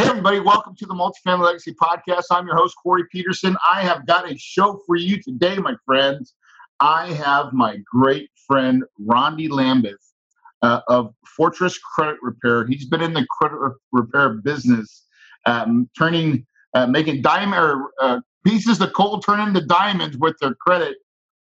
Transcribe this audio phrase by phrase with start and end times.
[0.00, 2.24] Hey, everybody, welcome to the Multifamily Legacy Podcast.
[2.30, 3.54] I'm your host, Corey Peterson.
[3.70, 6.32] I have got a show for you today, my friends.
[6.80, 10.00] I have my great friend, Rondy Lambeth
[10.62, 12.66] uh, of Fortress Credit Repair.
[12.66, 13.58] He's been in the credit
[13.92, 15.04] repair business,
[15.44, 20.96] um, turning, uh, making diamond uh, pieces of coal turn into diamonds with their credit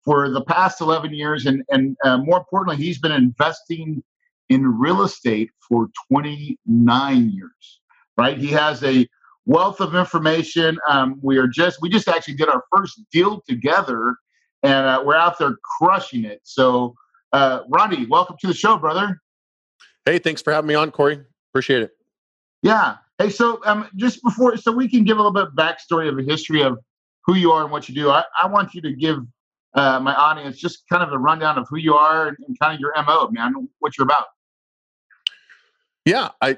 [0.03, 1.45] for the past 11 years.
[1.45, 4.03] And, and uh, more importantly, he's been investing
[4.49, 7.80] in real estate for 29 years
[8.21, 8.37] right?
[8.37, 9.07] He has a
[9.47, 10.77] wealth of information.
[10.87, 14.15] Um, we are just we just actually did our first deal together,
[14.61, 16.39] and uh, we're out there crushing it.
[16.43, 16.93] So,
[17.33, 19.19] uh, Rondy, welcome to the show, brother.
[20.05, 21.19] Hey, thanks for having me on, Corey.
[21.51, 21.91] Appreciate it.
[22.61, 22.97] Yeah.
[23.17, 26.17] Hey, so um, just before, so we can give a little bit of backstory of
[26.19, 26.77] a history of
[27.25, 28.09] who you are and what you do.
[28.11, 29.17] I, I want you to give
[29.73, 32.73] uh, my audience just kind of a rundown of who you are and, and kind
[32.73, 34.27] of your mo, man, what you're about.
[36.05, 36.57] Yeah, I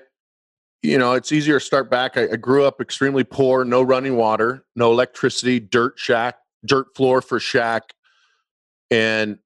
[0.83, 2.17] you know, it's easier to start back.
[2.17, 7.21] I, I, grew up extremely poor, no running water, no electricity, dirt shack, dirt floor
[7.21, 7.93] for shack.
[8.91, 9.39] And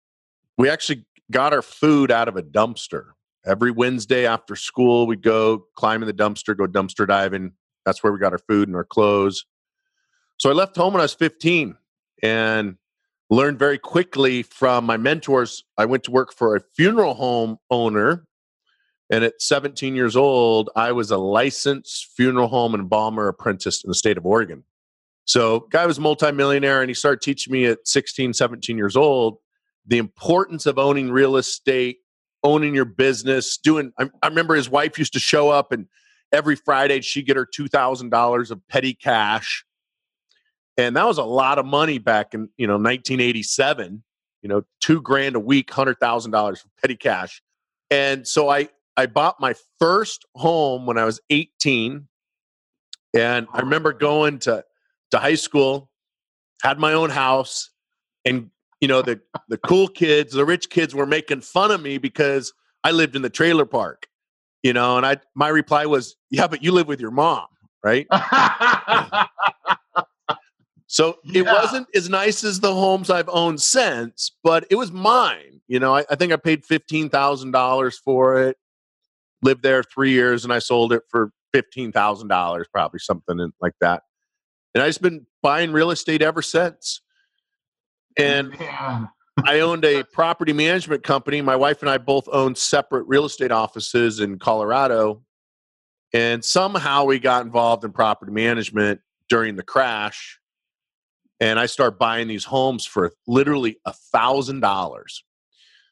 [0.57, 3.11] we actually got our food out of a dumpster.
[3.45, 7.53] Every Wednesday after school, we'd go climb in the dumpster, go dumpster diving.
[7.85, 9.45] That's where we got our food and our clothes.
[10.37, 11.75] So I left home when I was 15
[12.23, 12.75] and
[13.29, 15.63] learned very quickly from my mentors.
[15.77, 18.25] I went to work for a funeral home owner
[19.09, 23.89] and at 17 years old, I was a licensed funeral home and embalmer apprentice in
[23.89, 24.63] the state of Oregon.
[25.25, 29.39] So, guy was multimillionaire, and he started teaching me at 16, 17 years old
[29.87, 31.99] the importance of owning real estate,
[32.43, 33.57] owning your business.
[33.57, 35.87] Doing, I, I remember his wife used to show up, and
[36.31, 39.65] every Friday she'd get her two thousand dollars of petty cash,
[40.77, 44.03] and that was a lot of money back in you know 1987.
[44.43, 47.41] You know, two grand a week, hundred thousand dollars for petty cash.
[47.89, 52.07] And so I I bought my first home when I was 18.
[53.15, 54.65] And I remember going to,
[55.11, 55.89] to high school,
[56.63, 57.69] had my own house,
[58.25, 58.49] and
[58.81, 62.53] you know, the the cool kids, the rich kids were making fun of me because
[62.83, 64.07] I lived in the trailer park.
[64.61, 67.47] You know, and I my reply was, Yeah, but you live with your mom,
[67.83, 68.05] right?
[70.87, 71.41] so yeah.
[71.41, 75.61] it wasn't as nice as the homes I've owned since, but it was mine.
[75.67, 78.57] You know, I, I think I paid fifteen thousand dollars for it
[79.41, 83.73] lived there three years and I sold it for fifteen thousand dollars, probably something like
[83.81, 84.03] that.
[84.73, 87.01] And I've just been buying real estate ever since.
[88.17, 91.41] And I owned a property management company.
[91.41, 95.23] My wife and I both owned separate real estate offices in Colorado.
[96.13, 100.39] And somehow we got involved in property management during the crash.
[101.39, 105.23] And I started buying these homes for literally a thousand dollars.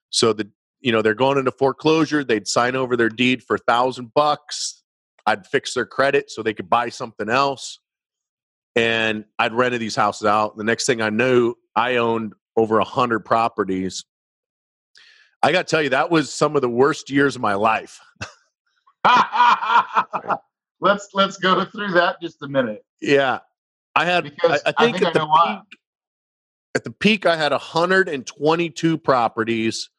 [0.09, 0.49] So the
[0.85, 4.83] you know they're going into foreclosure they'd sign over their deed for a thousand bucks
[5.25, 7.79] i'd fix their credit so they could buy something else
[8.75, 10.55] and i'd rented these houses out.
[10.57, 14.05] The next thing i knew i owned over a hundred properties.
[15.43, 17.99] I got to tell you that was some of the worst years of my life.
[20.81, 22.83] Let's let's go through that just a minute.
[23.01, 23.39] Yeah
[23.95, 25.79] i had because I, I think, I think at, I the peak,
[26.75, 29.89] at the peak i had 122 properties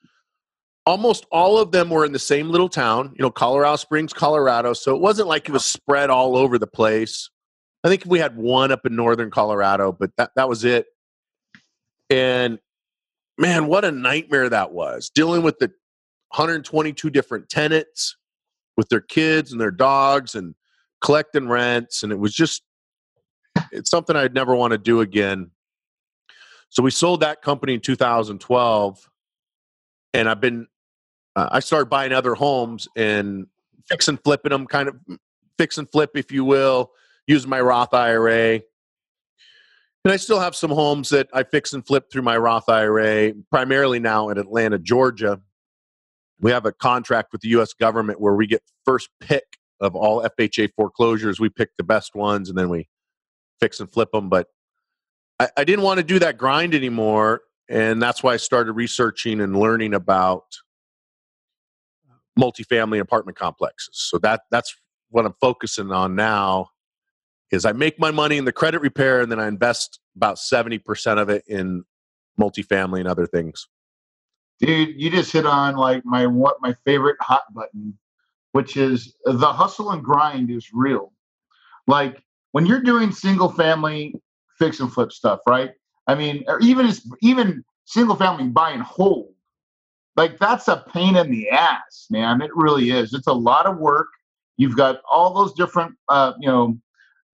[0.86, 4.72] almost all of them were in the same little town, you know, Colorado Springs, Colorado.
[4.72, 7.28] So it wasn't like it was spread all over the place.
[7.84, 10.86] I think we had one up in northern Colorado, but that, that was it.
[12.08, 12.58] And
[13.36, 15.68] man, what a nightmare that was dealing with the
[16.30, 18.16] 122 different tenants
[18.76, 20.54] with their kids and their dogs and
[21.00, 22.02] collecting rents.
[22.02, 22.62] And it was just,
[23.72, 25.50] it's something I'd never want to do again.
[26.68, 29.10] So we sold that company in 2012
[30.12, 30.66] and I've been
[31.36, 33.46] uh, I started buying other homes and
[33.86, 34.96] fix and flipping them, kind of
[35.58, 36.90] fix and flip, if you will,
[37.26, 38.54] using my Roth IRA.
[40.04, 43.32] And I still have some homes that I fix and flip through my Roth IRA,
[43.50, 45.40] primarily now in Atlanta, Georgia.
[46.40, 49.44] We have a contract with the US government where we get first pick
[49.80, 51.38] of all FHA foreclosures.
[51.38, 52.88] We pick the best ones and then we
[53.60, 54.28] fix and flip them.
[54.30, 54.48] But
[55.38, 57.42] I, I didn't want to do that grind anymore.
[57.68, 60.44] And that's why I started researching and learning about
[62.38, 63.90] multifamily apartment complexes.
[63.92, 64.74] So that that's
[65.10, 66.70] what I'm focusing on now
[67.50, 71.20] is I make my money in the credit repair and then I invest about 70%
[71.20, 71.84] of it in
[72.40, 73.68] multifamily and other things.
[74.60, 77.96] Dude, you just hit on like my what my favorite hot button,
[78.52, 81.12] which is the hustle and grind is real.
[81.86, 82.22] Like
[82.52, 84.14] when you're doing single family
[84.58, 85.72] fix and flip stuff, right?
[86.06, 86.90] I mean, even
[87.20, 89.34] even single family buy and hold,
[90.16, 92.40] like that's a pain in the ass, man.
[92.40, 93.12] It really is.
[93.12, 94.08] It's a lot of work.
[94.56, 96.78] You've got all those different, uh, you know,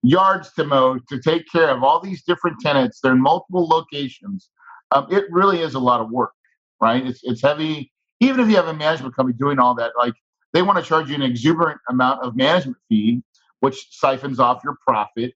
[0.02, 3.00] yards to mow to take care of all these different tenants.
[3.00, 4.50] They're in multiple locations.
[4.90, 6.32] Um, it really is a lot of work,
[6.81, 7.06] right?
[7.06, 7.93] It's it's heavy.
[8.20, 10.14] Even if you have a management company doing all that, like
[10.52, 13.23] they want to charge you an exuberant amount of management fee,
[13.61, 15.32] which siphons off your profit.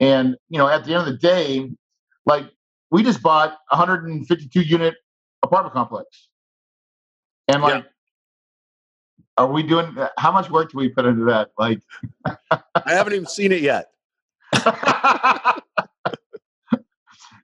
[0.00, 1.70] And you know, at the end of the day,
[2.26, 2.46] like
[2.90, 4.94] we just bought a 152 unit
[5.42, 6.28] apartment complex,
[7.48, 7.84] and like.
[7.84, 7.90] Yeah.
[9.36, 9.96] Are we doing?
[10.18, 11.50] How much work do we put into that?
[11.56, 11.80] Like,
[12.50, 13.86] I haven't even seen it yet.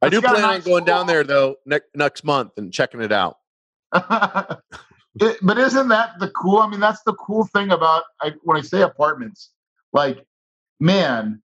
[0.05, 3.13] I do plan nice on going down there though next next month and checking it
[3.13, 3.39] out.
[3.95, 6.59] it, but isn't that the cool?
[6.59, 9.51] I mean, that's the cool thing about I, when I say apartments.
[9.93, 10.25] Like,
[10.81, 11.41] man,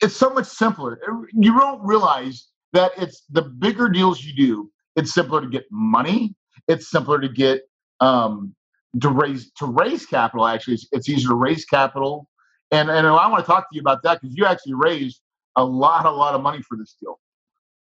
[0.00, 0.98] it's so much simpler.
[1.32, 4.70] You don't realize that it's the bigger deals you do.
[4.96, 6.34] It's simpler to get money.
[6.66, 7.62] It's simpler to get
[8.00, 8.54] um,
[9.00, 10.46] to raise to raise capital.
[10.46, 12.28] Actually, it's, it's easier to raise capital
[12.70, 15.20] and and I want to talk to you about that because you actually raised
[15.56, 17.18] a lot, a lot of money for this deal.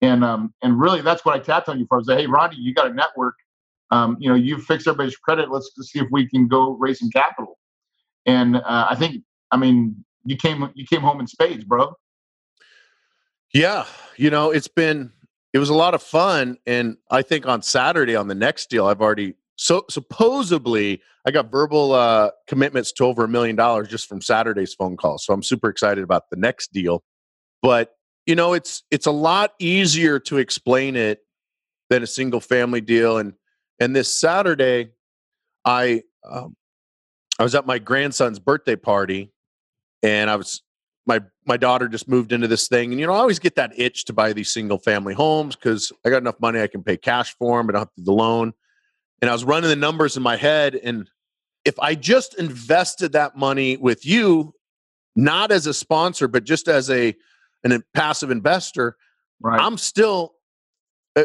[0.02, 1.96] And um and really that's what I tapped on you for.
[1.96, 3.36] I was like, hey Ronnie, you got a network.
[3.92, 5.52] Um, you know, you've fixed everybody's credit.
[5.52, 7.58] Let's see if we can go raise some capital.
[8.26, 9.22] And uh, I think,
[9.52, 11.94] I mean, you came you came home in spades, bro.
[13.54, 15.12] Yeah, you know, it's been
[15.52, 18.86] it was a lot of fun, and I think on Saturday on the next deal,
[18.86, 24.10] I've already so supposedly, I got verbal uh, commitments to over a million dollars just
[24.10, 25.20] from Saturday's phone call.
[25.20, 27.04] So I'm super excited about the next deal.
[27.62, 27.92] But
[28.26, 31.20] you know, it's it's a lot easier to explain it
[31.92, 33.20] than a single family deal.
[33.20, 33.34] And
[33.80, 34.94] and this Saturday,
[35.64, 36.56] I um,
[37.38, 39.32] I was at my grandson's birthday party,
[40.02, 40.64] and I was
[41.06, 43.78] my my daughter just moved into this thing, and you know, I always get that
[43.78, 46.98] itch to buy these single family homes because I got enough money I can pay
[46.98, 48.54] cash for them, I don't have to do the loan
[49.22, 50.76] and I was running the numbers in my head.
[50.76, 51.10] And
[51.64, 54.54] if I just invested that money with you,
[55.16, 57.16] not as a sponsor, but just as a
[57.64, 58.96] an passive investor,
[59.42, 59.62] right.
[59.62, 60.34] I'm still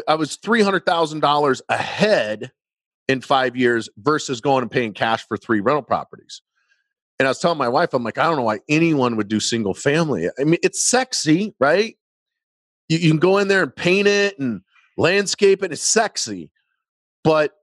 [0.07, 2.51] I was three hundred thousand dollars ahead
[3.07, 6.41] in five years versus going and paying cash for three rental properties.
[7.19, 9.39] And I was telling my wife, I'm like, I don't know why anyone would do
[9.39, 10.29] single family.
[10.39, 11.95] I mean, it's sexy, right?
[12.89, 14.61] You, you can go in there and paint it and
[14.97, 15.71] landscape it.
[15.71, 16.51] It's sexy,
[17.23, 17.53] but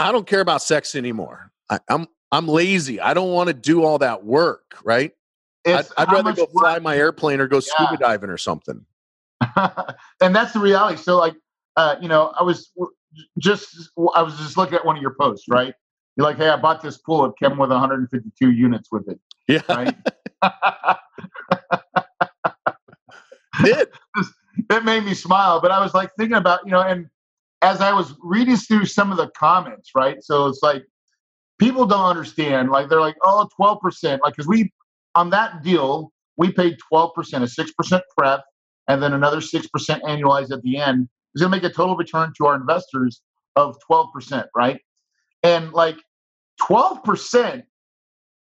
[0.00, 1.52] I don't care about sex anymore.
[1.68, 3.00] I, am I'm, I'm lazy.
[3.00, 4.76] I don't want to do all that work.
[4.82, 5.12] Right.
[5.66, 6.82] I'd, I'd rather go fly work?
[6.82, 7.62] my airplane or go yeah.
[7.86, 8.84] scuba diving or something.
[10.20, 10.96] and that's the reality.
[10.96, 11.34] So, like,
[11.76, 12.72] uh, you know, I was
[13.38, 15.74] just I was just looking at one of your posts, right?
[16.16, 17.26] You're like, hey, I bought this pool.
[17.26, 19.20] It came with 152 units with it.
[19.48, 19.60] Yeah.
[19.68, 19.96] Right.
[23.64, 23.88] Did
[24.70, 27.08] it made me smile, but I was like thinking about you know, and
[27.62, 30.22] as I was reading through some of the comments, right?
[30.22, 30.84] So it's like
[31.58, 32.70] people don't understand.
[32.70, 34.20] Like they're like, oh, 12%.
[34.22, 34.72] Like, because we,
[35.14, 38.40] on that deal, we paid 12%, a 6% pref,
[38.88, 39.68] and then another 6%
[40.02, 41.08] annualized at the end.
[41.34, 43.20] It's going to make a total return to our investors
[43.56, 44.80] of 12%, right?
[45.42, 45.96] And like
[46.62, 47.62] 12%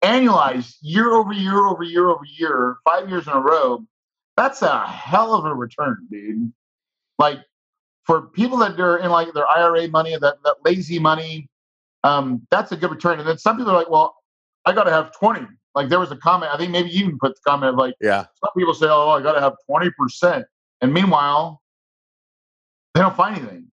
[0.02, 3.84] annualized year over year over year over year, five years in a row,
[4.36, 6.52] that's a hell of a return, dude.
[7.18, 7.38] Like
[8.04, 11.48] for people that are in like their IRA money, that, that lazy money,
[12.04, 13.18] um, that's a good return.
[13.18, 14.16] And then some people are like, well,
[14.64, 15.46] I got to have 20.
[15.74, 17.94] Like there was a comment, I think maybe you even put the comment of like,
[18.00, 20.44] yeah, some people say, oh, I got to have 20%.
[20.82, 21.62] And meanwhile,
[22.94, 23.68] they don't find anything.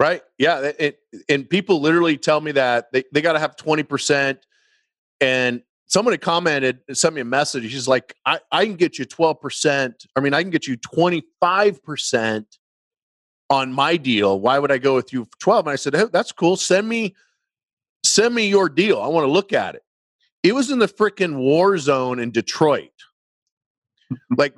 [0.00, 0.22] Right.
[0.38, 0.72] Yeah.
[0.78, 0.98] It,
[1.28, 4.38] and people literally tell me that they, they got to have 20%.
[5.20, 7.70] And someone had commented, sent me a message.
[7.70, 9.92] She's like, I, I can get you 12%.
[10.16, 12.44] I mean, I can get you 25%
[13.52, 14.40] on my deal.
[14.40, 15.66] Why would I go with you for 12?
[15.66, 16.56] And I said, hey, that's cool.
[16.56, 17.14] Send me,
[18.04, 19.00] send me your deal.
[19.00, 19.82] I want to look at it.
[20.42, 22.90] It was in the freaking war zone in Detroit,
[24.36, 24.54] like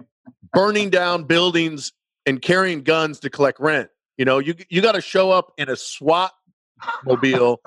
[0.53, 1.93] burning down buildings
[2.25, 3.91] and carrying guns to collect rent.
[4.17, 6.31] You know, you you got to show up in a SWAT
[7.05, 7.61] mobile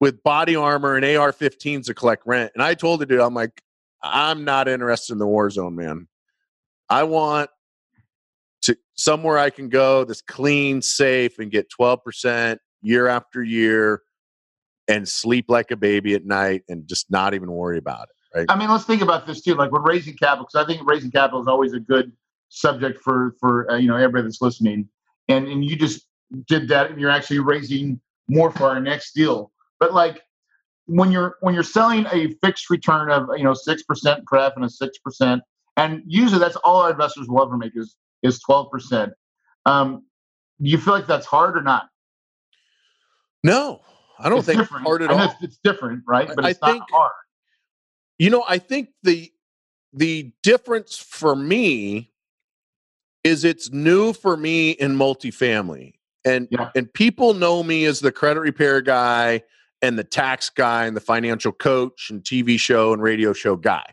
[0.00, 2.50] with body armor and AR-15s to collect rent.
[2.54, 3.62] And I told the dude, I'm like,
[4.02, 6.08] I'm not interested in the war zone, man.
[6.88, 7.50] I want
[8.62, 14.02] to somewhere I can go that's clean, safe, and get 12% year after year
[14.88, 18.38] and sleep like a baby at night and just not even worry about it.
[18.38, 18.46] Right.
[18.48, 19.54] I mean, let's think about this too.
[19.54, 22.12] Like when raising capital, because I think raising capital is always a good
[22.48, 24.88] subject for for uh, you know everybody that's listening.
[25.28, 26.06] And and you just
[26.46, 29.52] did that, and you're actually raising more for our next deal.
[29.80, 30.22] But like
[30.86, 34.64] when you're when you're selling a fixed return of you know six percent pref and
[34.64, 35.42] a six percent,
[35.76, 39.12] and usually that's all our investors will ever make is is twelve percent.
[39.66, 40.04] Um,
[40.60, 41.86] do you feel like that's hard or not?
[43.44, 43.80] No,
[44.18, 44.82] I don't it's think different.
[44.82, 45.20] it's hard at all.
[45.24, 46.28] It's, it's different, right?
[46.34, 47.12] But I not think- hard.
[48.18, 49.32] You know, I think the
[49.92, 52.10] the difference for me
[53.24, 55.94] is it's new for me in multifamily.
[56.24, 56.70] And Yeah.
[56.76, 59.42] and people know me as the credit repair guy
[59.80, 63.84] and the tax guy and the financial coach and TV show and radio show guy.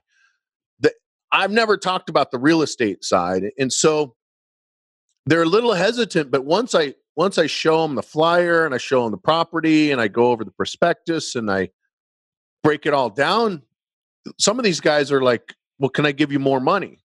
[0.79, 0.93] The,
[1.31, 3.49] I've never talked about the real estate side.
[3.57, 4.15] And so
[5.25, 8.77] they're a little hesitant, but once I once I show them the flyer and I
[8.77, 11.69] show them the property and I go over the prospectus and I
[12.63, 13.61] break it all down,
[14.37, 16.99] some of these guys are like, "Well, can I give you more money?"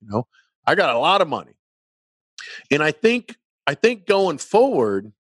[0.00, 0.26] You know,
[0.66, 1.54] I got a lot of money,
[2.70, 3.36] and I think
[3.66, 5.12] I think going forward,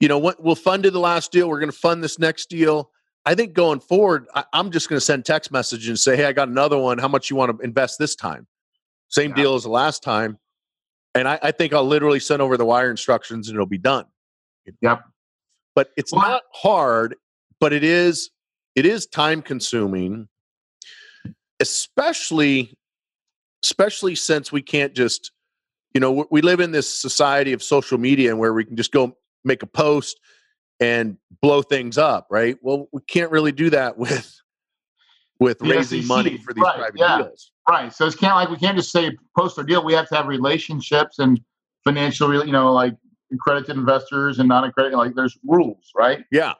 [0.00, 2.90] you know, what we'll funded the last deal, we're going to fund this next deal.
[3.26, 6.24] I think going forward, I, I'm just going to send text messages and say, "Hey,
[6.24, 6.98] I got another one.
[6.98, 8.46] How much you want to invest this time?"
[9.08, 9.36] Same Yeah.
[9.36, 10.38] deal as the last time,
[11.14, 14.04] and I, I think I'll literally send over the wire instructions and it'll be done.
[14.82, 15.02] Yep.
[15.74, 17.14] But it's Well, not hard,
[17.60, 18.30] but it is
[18.74, 20.28] it is time consuming,
[21.60, 22.76] especially
[23.64, 25.32] especially since we can't just
[25.94, 28.92] you know we- live in this society of social media and where we can just
[28.92, 30.20] go make a post
[30.80, 34.32] and blow things up right well we can't really do that with
[35.40, 37.18] with The raising money for these right, private yeah.
[37.18, 37.92] deals Right.
[37.92, 39.84] So it's kind of like we can't just say post or deal.
[39.84, 41.40] We have to have relationships and
[41.84, 42.94] financial, you know, like
[43.32, 44.96] accredited investors and non-accredited.
[44.96, 46.24] Like there's rules, right?
[46.30, 46.54] yeah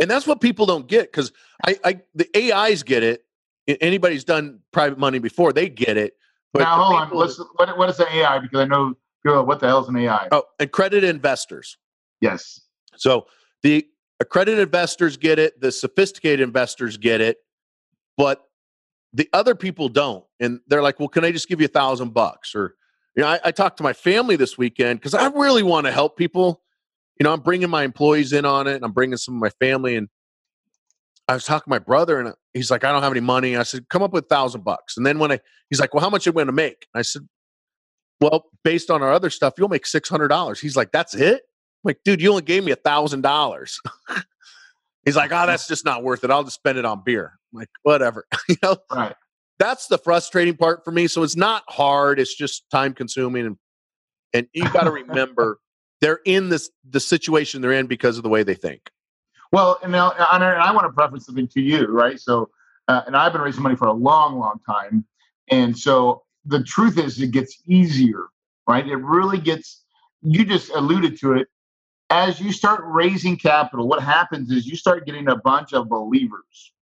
[0.00, 1.32] and that's what people don't get because
[1.66, 3.24] I, I the ais get it
[3.66, 6.14] anybody's done private money before they get it
[6.52, 7.10] but now hold on.
[7.12, 8.38] Let's, what, what is an AI?
[8.38, 9.44] Because I know people.
[9.44, 10.28] What the hell is an AI?
[10.30, 11.76] oh accredited investors
[12.22, 12.60] Yes.
[12.96, 13.26] So
[13.62, 13.86] the
[14.20, 17.38] accredited investors get it, the sophisticated investors get it,
[18.16, 18.44] but
[19.12, 20.24] the other people don't.
[20.40, 22.54] And they're like, well, can I just give you a thousand bucks?
[22.54, 22.74] Or,
[23.16, 25.92] you know, I, I talked to my family this weekend because I really want to
[25.92, 26.62] help people.
[27.20, 29.50] You know, I'm bringing my employees in on it and I'm bringing some of my
[29.64, 29.96] family.
[29.96, 30.08] And
[31.28, 33.56] I was talking to my brother and he's like, I don't have any money.
[33.56, 34.96] I said, come up with a thousand bucks.
[34.96, 36.86] And then when I, he's like, well, how much are we going to make?
[36.94, 37.28] I said,
[38.20, 40.60] well, based on our other stuff, you'll make $600.
[40.60, 41.42] He's like, that's it?
[41.84, 43.80] I'm like, dude, you only gave me a thousand dollars.
[45.04, 46.30] He's like, oh, that's just not worth it.
[46.30, 47.32] I'll just spend it on beer.
[47.52, 48.26] I'm like, whatever.
[48.48, 49.14] you know, Right.
[49.58, 51.08] that's the frustrating part for me.
[51.08, 52.20] So it's not hard.
[52.20, 53.46] It's just time consuming.
[53.46, 53.56] And
[54.34, 55.58] and you got to remember
[56.00, 58.90] they're in this the situation they're in because of the way they think.
[59.52, 62.18] Well, and now, and I and I want to preference something to you, right?
[62.18, 62.48] So,
[62.88, 65.04] uh, and I've been raising money for a long, long time,
[65.50, 68.26] and so the truth is, it gets easier,
[68.66, 68.86] right?
[68.86, 69.84] It really gets.
[70.22, 71.48] You just alluded to it.
[72.12, 76.74] As you start raising capital, what happens is you start getting a bunch of believers,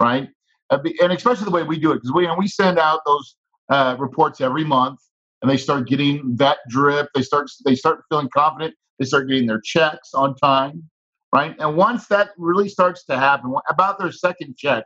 [0.00, 0.30] right?
[0.70, 3.36] Uh, And especially the way we do it, because we and we send out those
[3.70, 5.00] uh, reports every month,
[5.42, 7.10] and they start getting that drip.
[7.14, 8.76] They start they start feeling confident.
[9.00, 10.84] They start getting their checks on time
[11.34, 11.56] right?
[11.60, 14.84] And once that really starts to happen, about their second check,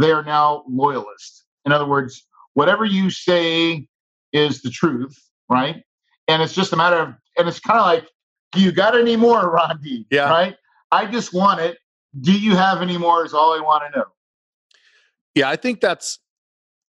[0.00, 1.46] they are now loyalists.
[1.66, 3.88] In other words, whatever you say
[4.32, 5.16] is the truth,
[5.50, 5.84] right?
[6.28, 8.08] And it's just a matter of, and it's kind of like,
[8.52, 10.06] do you got any more, Rondi?
[10.10, 10.28] Yeah.
[10.30, 10.56] Right?
[10.90, 11.78] I just want it.
[12.20, 13.24] Do you have any more?
[13.24, 14.06] Is all I want to know.
[15.34, 16.18] Yeah, I think that's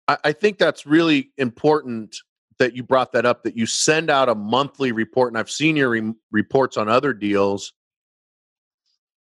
[0.08, 2.16] I, I think that's really important
[2.60, 3.44] that you brought that up.
[3.44, 7.14] That you send out a monthly report, and I've seen your re- reports on other
[7.14, 7.74] deals.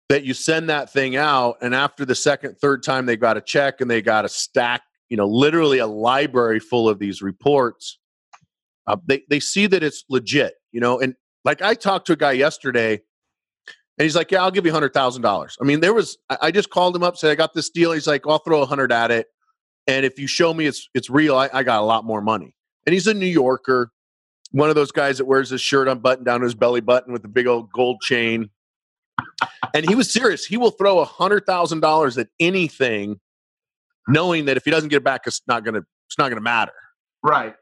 [0.09, 3.41] That you send that thing out, and after the second, third time, they got a
[3.41, 4.81] check and they got a stack.
[5.09, 8.00] You know, literally a library full of these reports.
[8.88, 10.55] Uh, they they see that it's legit.
[10.71, 14.51] You know, and like I talked to a guy yesterday, and he's like, "Yeah, I'll
[14.51, 17.31] give you hundred thousand dollars." I mean, there was I, just called him up, said
[17.31, 17.91] I got this deal.
[17.91, 19.27] He's like, "I'll throw a hundred at it,
[19.88, 22.55] and if you show me it's it's real, I, I got a lot more money."
[22.86, 23.91] And he's a New Yorker,
[24.51, 27.21] one of those guys that wears his shirt unbuttoned down to his belly button with
[27.21, 28.50] the big old gold chain.
[29.74, 30.45] and he was serious.
[30.45, 33.19] He will throw a hundred thousand dollars at anything,
[34.07, 36.74] knowing that if he doesn't get it back, it's not gonna it's not gonna matter.
[37.24, 37.55] Right.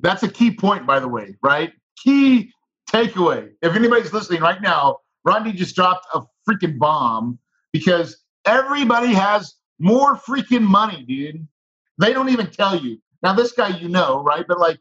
[0.00, 1.72] That's a key point, by the way, right?
[2.02, 2.52] Key
[2.90, 3.50] takeaway.
[3.62, 7.38] If anybody's listening right now, Ronnie just dropped a freaking bomb
[7.72, 11.46] because everybody has more freaking money, dude.
[11.98, 12.98] They don't even tell you.
[13.22, 14.44] Now, this guy you know, right?
[14.46, 14.80] But like,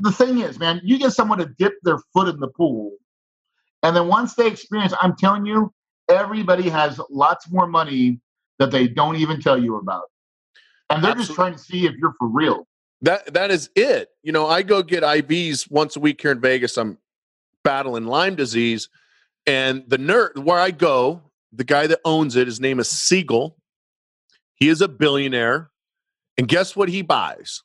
[0.00, 2.92] the thing is, man, you get someone to dip their foot in the pool,
[3.82, 5.72] and then once they experience, I'm telling you,
[6.08, 8.20] everybody has lots more money
[8.58, 10.04] that they don't even tell you about.
[10.90, 11.24] And they're Absolutely.
[11.24, 12.66] just trying to see if you're for real.
[13.02, 14.08] That that is it.
[14.22, 16.76] You know, I go get IVs once a week here in Vegas.
[16.76, 16.98] I'm
[17.64, 18.88] battling Lyme disease,
[19.46, 23.56] and the nerd where I go, the guy that owns it, his name is Siegel.
[24.54, 25.70] He is a billionaire,
[26.38, 27.62] and guess what he buys?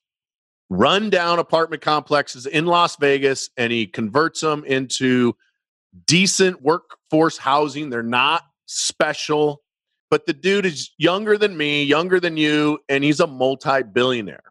[0.69, 5.35] Run down apartment complexes in Las Vegas, and he converts them into
[6.05, 7.89] decent workforce housing.
[7.89, 9.63] They're not special,
[10.11, 14.43] but the dude is younger than me, younger than you, and he's a multi billionaire.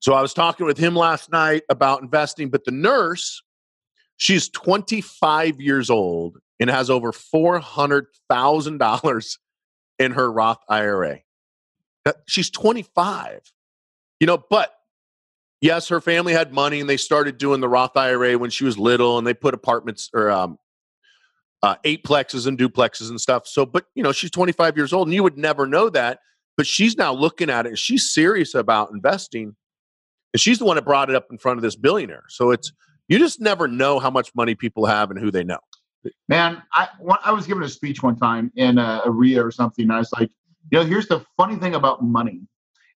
[0.00, 3.42] So I was talking with him last night about investing, but the nurse,
[4.18, 9.38] she's 25 years old and has over $400,000
[9.98, 11.20] in her Roth IRA.
[12.26, 13.40] She's 25.
[14.20, 14.74] You know, but
[15.60, 18.76] yes, her family had money and they started doing the Roth IRA when she was
[18.76, 20.58] little and they put apartments or um,
[21.62, 23.46] uh, eight plexes and duplexes and stuff.
[23.46, 26.20] So, but you know, she's 25 years old and you would never know that.
[26.56, 29.54] But she's now looking at it and she's serious about investing.
[30.34, 32.24] And she's the one that brought it up in front of this billionaire.
[32.28, 32.72] So it's,
[33.08, 35.58] you just never know how much money people have and who they know.
[36.28, 36.88] Man, I,
[37.24, 39.84] I was giving a speech one time in a, a RIA or something.
[39.84, 40.30] And I was like,
[40.70, 42.40] you know, here's the funny thing about money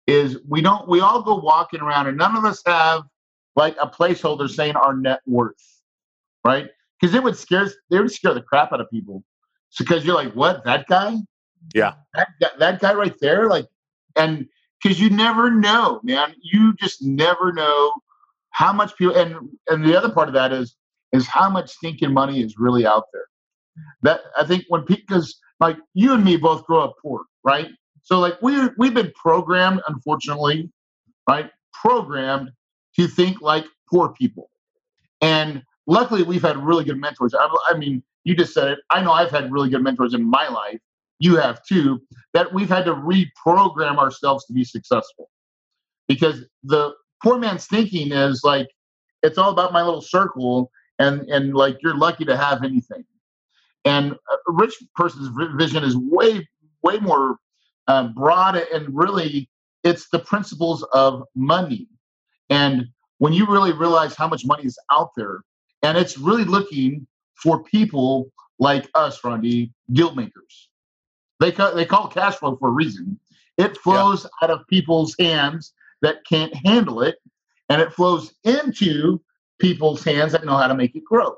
[0.08, 3.04] is we don't, we all go walking around and none of us have
[3.56, 5.82] like a placeholder saying our net worth,
[6.46, 6.70] right?
[7.02, 9.24] because it would scare they would scare the crap out of people.
[9.70, 11.18] So because you're like, what that guy?
[11.74, 13.68] Yeah, that guy, that guy right there, like,
[14.16, 14.48] and
[14.82, 17.94] because you never know, man, you just never know
[18.52, 19.16] how much people.
[19.16, 20.76] And and the other part of that is
[21.12, 23.26] is how much stinking money is really out there.
[24.02, 27.70] That I think when people because like you and me both grow up poor, right?
[28.04, 30.72] So like we we've been programmed, unfortunately,
[31.28, 31.50] right?
[31.74, 32.52] Programmed
[32.98, 34.50] to think like poor people.
[35.22, 37.34] And luckily we've had really good mentors.
[37.34, 38.80] I, I mean, you just said it.
[38.90, 40.80] I know I've had really good mentors in my life.
[41.20, 42.02] You have too.
[42.34, 45.30] That we've had to reprogram ourselves to be successful,
[46.08, 48.68] because the poor man's thinking is like
[49.24, 53.06] it's all about my little circle, and and like you're lucky to have anything.
[53.86, 56.48] And a rich person's vision is way
[56.84, 57.38] way more
[57.88, 59.50] uh, broad and really
[59.84, 61.88] it's the principles of money.
[62.50, 65.42] And when you really realize how much money is out there,
[65.82, 70.70] and it's really looking for people like us, Randy, guild makers.
[71.40, 73.20] They, ca- they call it cash flow for a reason.
[73.58, 74.46] It flows yeah.
[74.46, 77.18] out of people's hands that can't handle it,
[77.70, 79.22] and it flows into
[79.60, 81.36] people's hands that know how to make it grow.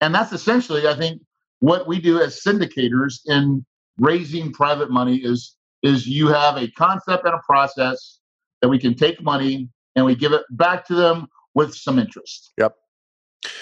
[0.00, 1.22] And that's essentially, I think,
[1.60, 3.64] what we do as syndicators in
[3.98, 8.18] raising private money is is you have a concept and a process
[8.62, 12.52] that we can take money and we give it back to them with some interest.
[12.58, 12.74] Yep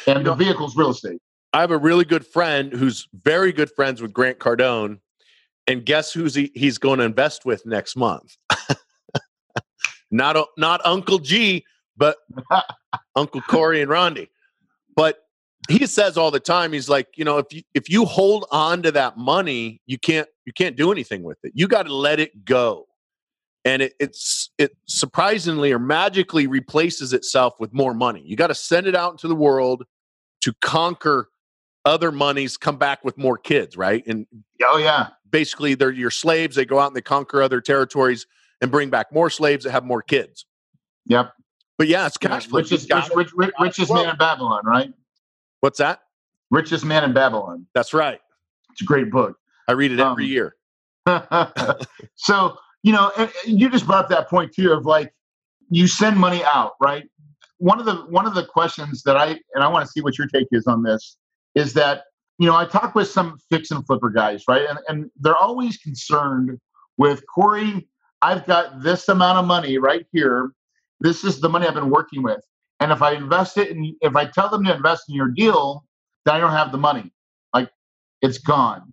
[0.07, 1.21] and you the vehicle's real estate.
[1.53, 4.99] I have a really good friend who's very good friends with Grant Cardone,
[5.67, 8.37] and guess who's he, he's going to invest with next month?
[10.13, 11.65] not uh, not Uncle G,
[11.97, 12.17] but
[13.17, 14.29] Uncle Corey and Rondi.
[14.95, 15.19] But
[15.69, 18.83] he says all the time, he's like, you know, if you if you hold on
[18.83, 21.53] to that money, you can't you can't do anything with it.
[21.55, 22.87] You got to let it go
[23.65, 28.23] and it, it's it surprisingly or magically replaces itself with more money.
[28.25, 29.85] You got to send it out into the world
[30.43, 31.29] to conquer
[31.85, 34.07] other monies, come back with more kids, right?
[34.07, 34.27] And
[34.65, 36.57] oh yeah, basically they're your slaves.
[36.57, 38.27] They go out and they conquer other territories
[38.63, 40.47] and bring back more slaves that have more kids.
[41.07, 41.35] Yep.
[41.77, 42.61] But yeah, it's cash flow.
[42.61, 44.93] Richest, rich, rich, rich, richest man in Babylon, right?
[45.61, 46.01] What's that?
[46.51, 47.67] Richest man in Babylon.
[47.75, 48.21] That's right.
[48.71, 49.37] It's a great book.
[49.69, 50.57] I read it every um, year.
[52.15, 53.13] so you know,
[53.45, 55.13] you just brought up that point too of like
[55.71, 57.09] you send money out, right?
[57.59, 60.19] One of the one of the questions that I and I want to see what
[60.19, 61.17] your take is on this
[61.55, 62.05] is that
[62.39, 65.79] you know I talk with some fix and flipper guys, right, and and they're always
[65.79, 66.59] concerned
[66.97, 67.89] with Corey.
[68.23, 70.53] I've got this amount of money right here.
[71.01, 72.41] This is the money I've been working with,
[72.81, 75.85] and if I invest it, and if I tell them to invest in your deal,
[76.25, 77.13] then I don't have the money.
[77.53, 77.71] Like
[78.23, 78.93] it's gone.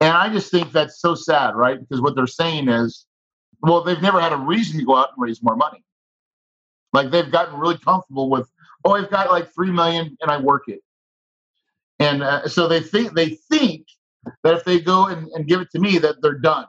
[0.00, 1.78] And I just think that's so sad, right?
[1.80, 3.04] Because what they're saying is,
[3.62, 5.82] well, they've never had a reason to go out and raise more money.
[6.92, 8.48] Like they've gotten really comfortable with,
[8.84, 10.80] oh, I've got like three million and I work it.
[11.98, 13.86] And uh, so they think they think
[14.44, 16.66] that if they go and, and give it to me, that they're done.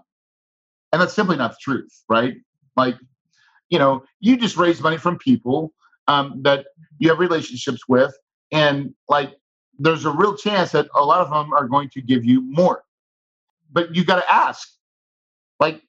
[0.93, 2.36] And that's simply not the truth, right?
[2.78, 2.95] Like,
[3.69, 5.73] you know, you just raise money from people.
[6.08, 6.67] um, that
[6.99, 8.13] you have relationships with,
[8.52, 9.34] and like
[9.80, 12.84] there's a real chance that a lot of them are going to give you more.
[13.71, 14.69] But you got to ask.
[15.60, 15.82] Like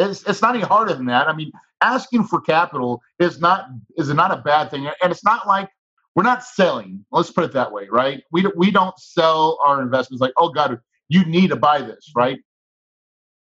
[0.00, 1.28] it's it's not any harder than that.
[1.28, 3.66] I mean, asking for capital is not
[3.98, 5.70] is not a bad thing, and it's not like
[6.16, 7.04] we're not selling.
[7.12, 8.22] Let's put it that way, right?
[8.32, 12.40] We we don't sell our investments like, oh God, you need to buy this, right?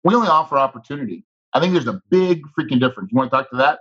[0.03, 1.25] We only offer opportunity.
[1.53, 3.11] I think there's a big freaking difference.
[3.11, 3.79] You want to talk to that?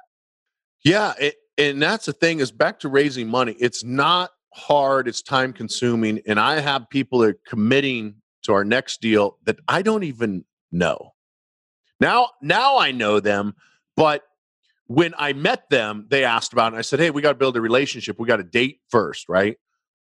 [0.84, 3.56] Yeah, it, and that's the thing is back to raising money.
[3.58, 5.08] It's not hard.
[5.08, 9.56] It's time consuming, and I have people that are committing to our next deal that
[9.68, 11.12] I don't even know.
[12.00, 13.54] Now, now I know them,
[13.96, 14.22] but
[14.86, 16.74] when I met them, they asked about it.
[16.74, 18.18] And I said, "Hey, we got to build a relationship.
[18.18, 19.56] We got to date first, right?"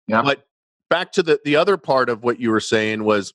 [0.09, 0.23] Yeah.
[0.23, 0.45] But
[0.89, 3.35] back to the the other part of what you were saying was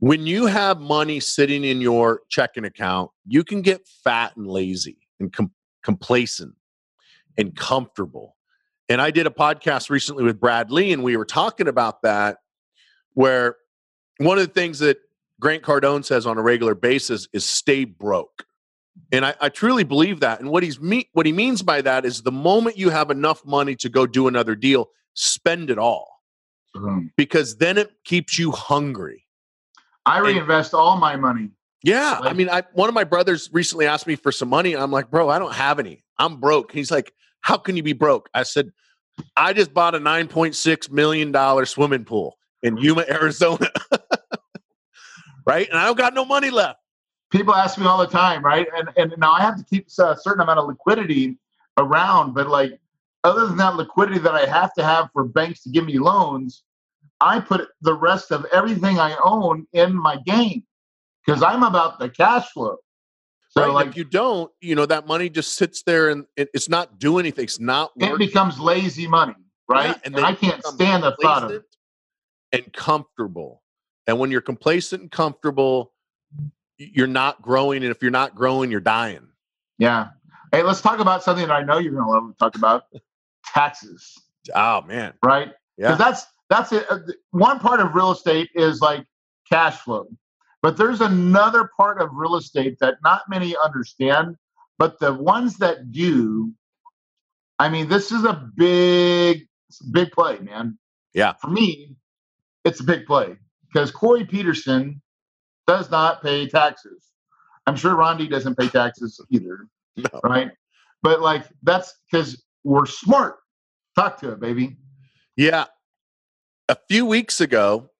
[0.00, 4.98] when you have money sitting in your checking account, you can get fat and lazy
[5.20, 6.54] and com- complacent
[7.38, 8.36] and comfortable.
[8.88, 12.38] And I did a podcast recently with Brad Lee, and we were talking about that,
[13.14, 13.56] where
[14.18, 14.98] one of the things that
[15.40, 18.44] Grant Cardone says on a regular basis is stay broke.
[19.12, 20.40] And I, I truly believe that.
[20.40, 23.44] And what he's me- what he means by that is the moment you have enough
[23.44, 26.22] money to go do another deal, spend it all.
[26.74, 27.08] Mm-hmm.
[27.16, 29.25] Because then it keeps you hungry.
[30.06, 31.50] I reinvest and, all my money.
[31.82, 32.18] Yeah.
[32.20, 34.74] Like, I mean, I one of my brothers recently asked me for some money.
[34.74, 36.04] I'm like, bro, I don't have any.
[36.18, 36.72] I'm broke.
[36.72, 38.28] He's like, How can you be broke?
[38.32, 38.70] I said,
[39.36, 43.70] I just bought a $9.6 million swimming pool in Yuma, Arizona.
[45.46, 45.68] right?
[45.68, 46.78] And I don't got no money left.
[47.30, 48.66] People ask me all the time, right?
[48.76, 51.38] And and now I have to keep a certain amount of liquidity
[51.76, 52.78] around, but like
[53.24, 56.62] other than that liquidity that I have to have for banks to give me loans,
[57.20, 60.64] I put the rest of everything I own in my game
[61.24, 62.76] because I'm about the cash flow.
[63.50, 63.72] So right.
[63.72, 67.24] like if you don't, you know, that money just sits there and it's not doing
[67.24, 67.44] anything.
[67.44, 68.14] It's not working.
[68.14, 69.34] It becomes lazy money,
[69.68, 69.86] right?
[69.86, 71.62] Yeah, and, and I can't stand the thought of it.
[72.52, 73.62] And comfortable.
[74.06, 75.92] And when you're complacent and comfortable,
[76.76, 77.82] you're not growing.
[77.82, 79.26] And if you're not growing, you're dying.
[79.78, 80.08] Yeah.
[80.52, 82.84] Hey, let's talk about something that I know you're going to love to talk about
[83.46, 84.12] taxes.
[84.54, 85.14] Oh, man.
[85.24, 85.52] Right?
[85.76, 85.92] Yeah.
[85.92, 86.86] Because that's, that's it.
[86.90, 86.98] Uh,
[87.30, 89.04] one part of real estate is like
[89.50, 90.06] cash flow.
[90.62, 94.36] But there's another part of real estate that not many understand,
[94.78, 96.52] but the ones that do,
[97.58, 99.46] I mean, this is a big,
[99.92, 100.78] big play, man.
[101.14, 101.34] Yeah.
[101.34, 101.96] For me,
[102.64, 103.36] it's a big play
[103.72, 105.00] because Corey Peterson
[105.66, 107.10] does not pay taxes.
[107.66, 109.66] I'm sure Rondi doesn't pay taxes either.
[109.98, 110.20] No.
[110.22, 110.50] Right.
[111.02, 113.36] But like that's because we're smart.
[113.94, 114.76] Talk to it, baby.
[115.38, 115.64] Yeah.
[116.68, 117.90] A few weeks ago,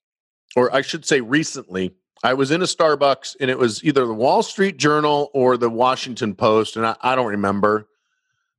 [0.57, 4.15] or I should say recently, I was in a Starbucks and it was either the
[4.15, 6.77] Wall Street Journal or the Washington Post.
[6.77, 7.89] And I, I don't remember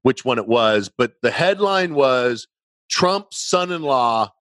[0.03, 2.47] which one it was, but the headline was
[2.89, 4.31] Trump's son in law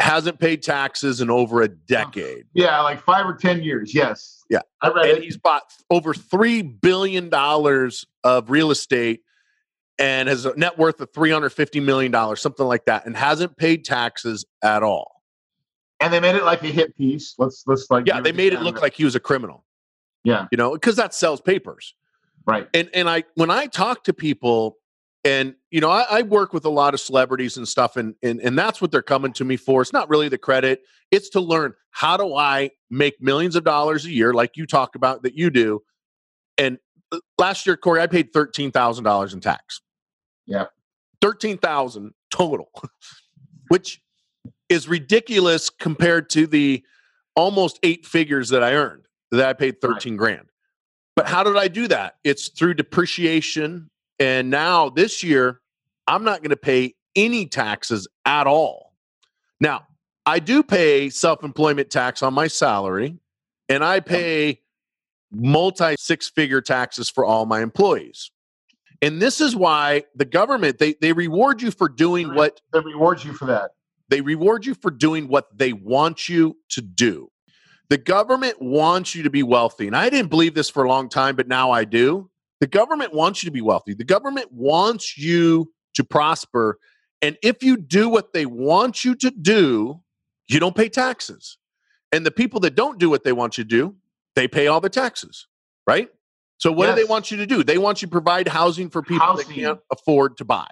[0.00, 2.46] hasn't paid taxes in over a decade.
[2.54, 3.94] Yeah, like five or ten years.
[3.94, 4.42] Yes.
[4.48, 5.24] Yeah, I read and it.
[5.24, 9.20] He's bought over three billion dollars of real estate
[10.00, 13.16] and has a net worth of three hundred fifty million dollars, something like that, and
[13.16, 15.22] hasn't paid taxes at all.
[16.00, 17.34] And they made it like a hit piece.
[17.38, 19.64] Let's let's like yeah, they made it look like he was a criminal.
[20.24, 21.94] Yeah, you know, because that sells papers,
[22.46, 22.68] right?
[22.74, 24.78] And and I when I talk to people
[25.24, 28.40] and you know I, I, work with a lot of celebrities and stuff and, and
[28.40, 31.40] and that's what they're coming to me for it's not really the credit it's to
[31.40, 35.34] learn how do i make millions of dollars a year like you talk about that
[35.34, 35.82] you do
[36.56, 36.78] and
[37.12, 39.82] uh, last year corey i paid $13000 in tax
[40.46, 40.66] yeah
[41.20, 42.70] 13000 total
[43.68, 44.00] which
[44.68, 46.82] is ridiculous compared to the
[47.36, 50.18] almost eight figures that i earned that i paid 13 right.
[50.18, 50.48] grand
[51.16, 55.62] but how did i do that it's through depreciation and now this year,
[56.06, 58.94] I'm not going to pay any taxes at all.
[59.60, 59.86] Now,
[60.26, 63.16] I do pay self employment tax on my salary,
[63.68, 64.60] and I pay
[65.32, 68.30] multi six figure taxes for all my employees.
[69.02, 73.24] And this is why the government they they reward you for doing what they reward
[73.24, 73.72] you for that.
[74.08, 77.30] They reward you for doing what they want you to do.
[77.88, 79.86] The government wants you to be wealthy.
[79.86, 82.30] And I didn't believe this for a long time, but now I do.
[82.60, 83.94] The government wants you to be wealthy.
[83.94, 86.78] The government wants you to prosper.
[87.22, 90.00] And if you do what they want you to do,
[90.48, 91.56] you don't pay taxes.
[92.12, 93.96] And the people that don't do what they want you to do,
[94.34, 95.46] they pay all the taxes,
[95.86, 96.08] right?
[96.60, 96.96] So what yes.
[96.96, 97.64] do they want you to do?
[97.64, 99.48] They want you to provide housing for people housing.
[99.48, 100.68] that can't afford to buy.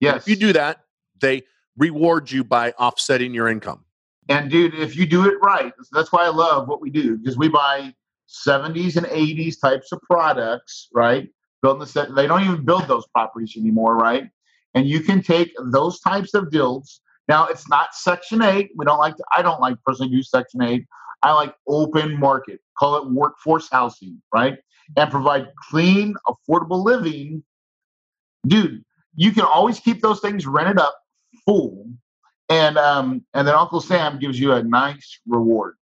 [0.00, 0.22] Yes.
[0.22, 0.84] If you do that,
[1.20, 1.42] they
[1.76, 3.84] reward you by offsetting your income.
[4.28, 7.36] And dude, if you do it right, that's why I love what we do because
[7.36, 7.92] we buy
[8.46, 11.28] 70s and 80s types of products, right?
[11.62, 14.30] Building the set, they don't even build those properties anymore, right?
[14.74, 17.00] and you can take those types of deals.
[17.28, 18.70] Now, it's not Section 8.
[18.76, 20.84] We don't like to, I don't like personally do Section 8.
[21.22, 24.58] I like open market, call it workforce housing, right?
[24.96, 27.42] And provide clean, affordable living.
[28.46, 30.94] Dude, you can always keep those things rented up
[31.44, 31.86] full.
[32.50, 35.76] And um, and then Uncle Sam gives you a nice reward.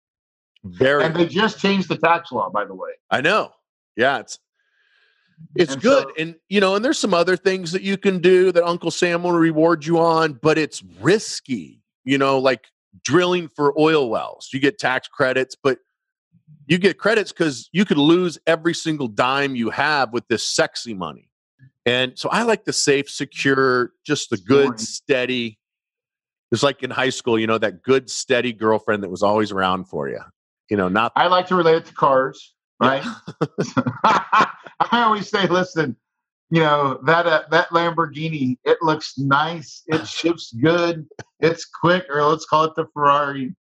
[0.65, 2.91] Very And they just changed the tax law, by the way.
[3.11, 3.53] I know.
[3.97, 4.39] Yeah, it's
[5.57, 6.03] it's And good.
[6.03, 8.91] so- and you know, and there's some other things that you can do that Uncle
[8.91, 11.83] Sam will reward you on, but it's risky.
[12.05, 12.67] You know, like
[13.05, 14.51] drilling for oil wells.
[14.53, 15.79] You get tax credits, but
[16.71, 20.95] you get credits because you could lose every single dime you have with this sexy
[20.95, 21.29] money.
[21.85, 25.59] And so I like the safe, secure, just the good, steady.
[26.53, 29.87] It's like in high school, you know, that good, steady girlfriend that was always around
[29.87, 30.21] for you.
[30.71, 33.03] You know, not I like to relate it to cars, right?
[34.05, 34.47] I
[34.93, 35.97] always say, listen,
[36.51, 41.05] you know that uh, that Lamborghini, it looks nice, it shifts good,
[41.41, 43.57] it's quick, or let's call it the Ferrari.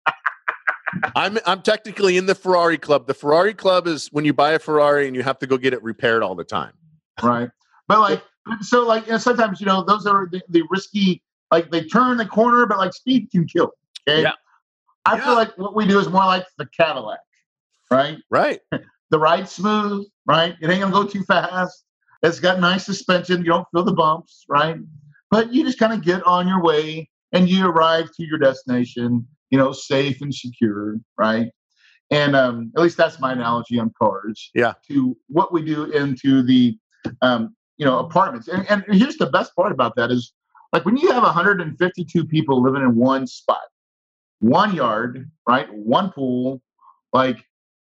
[1.15, 3.07] I'm I'm technically in the Ferrari club.
[3.07, 5.73] The Ferrari club is when you buy a Ferrari and you have to go get
[5.73, 6.73] it repaired all the time.
[7.23, 7.51] right?
[7.89, 8.23] But like,
[8.63, 11.23] so like, you know, sometimes you know those are the, the risky.
[11.51, 13.73] Like they turn the corner, but like speed can kill.
[14.09, 14.23] Okay.
[14.23, 14.33] Yeah.
[15.05, 15.25] I Yeah.
[15.25, 17.21] feel like what we do is more like the Cadillac,
[17.91, 18.19] right?
[18.31, 18.61] Right.
[19.11, 20.57] The ride's smooth, right?
[20.61, 21.85] It ain't gonna go too fast.
[22.25, 23.39] It's got nice suspension.
[23.45, 24.79] You don't feel the bumps, right?
[25.31, 29.25] But you just kind of get on your way and you arrive to your destination,
[29.51, 31.49] you know, safe and secure, right?
[32.11, 34.51] And um, at least that's my analogy on cars.
[34.55, 34.75] Yeah.
[34.89, 36.79] To what we do into the,
[37.23, 38.49] um, you know, apartments.
[38.49, 40.33] And, and here's the best part about that is,
[40.73, 43.61] like when you have 152 people living in one spot,
[44.41, 46.61] one yard, right, one pool,
[47.13, 47.39] like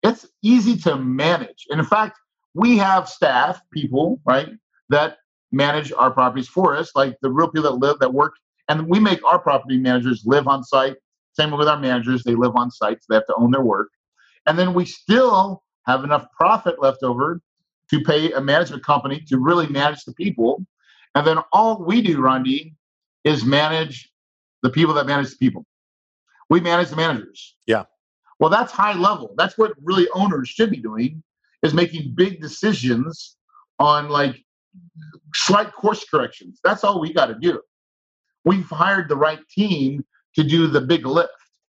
[0.04, 1.66] it's easy to manage.
[1.70, 2.18] And in fact,
[2.54, 4.50] we have staff people, right,
[4.90, 5.18] that
[5.52, 8.34] manage our properties for us, like the real people that live that work,
[8.70, 10.96] and we make our property managers live on site.
[11.40, 13.90] Same with our managers; they live on site, so they have to own their work.
[14.46, 17.40] And then we still have enough profit left over
[17.90, 20.66] to pay a management company to really manage the people.
[21.16, 22.74] And then all we do, Rondi,
[23.24, 24.12] is manage
[24.64, 25.66] the people that manage the people.
[26.50, 27.56] We manage the managers.
[27.66, 27.84] Yeah.
[28.40, 29.34] Well, that's high level.
[29.38, 31.24] That's what really owners should be doing
[31.64, 33.38] is making big decisions
[33.80, 34.44] on like
[35.34, 36.60] slight course corrections.
[36.64, 37.62] That's all we got to do.
[38.46, 40.06] We've hired the right team
[40.40, 41.34] to do the big lift,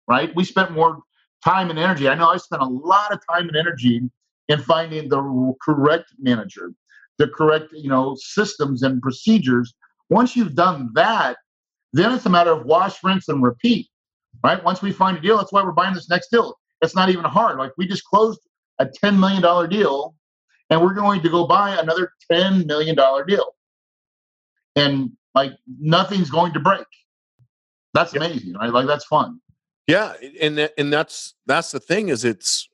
[0.06, 0.34] right?
[0.36, 1.00] We spent more
[1.44, 2.08] time and energy.
[2.08, 4.00] I know I spent a lot of time and energy
[4.48, 6.72] in finding the correct manager,
[7.18, 9.74] the correct, you know, systems and procedures.
[10.10, 11.38] Once you've done that,
[11.92, 13.88] then it's a matter of wash, rinse, and repeat,
[14.44, 14.62] right?
[14.62, 16.56] Once we find a deal, that's why we're buying this next deal.
[16.82, 17.58] It's not even hard.
[17.58, 18.40] Like we just closed
[18.78, 20.14] a $10 million deal
[20.70, 22.96] and we're going to go buy another $10 million
[23.26, 23.46] deal.
[24.76, 26.86] And like nothing's going to break.
[27.94, 28.22] That's Yep.
[28.22, 28.72] amazing, right?
[28.72, 29.40] Like that's fun.
[29.86, 32.68] Yeah, and and that's that's the thing is it's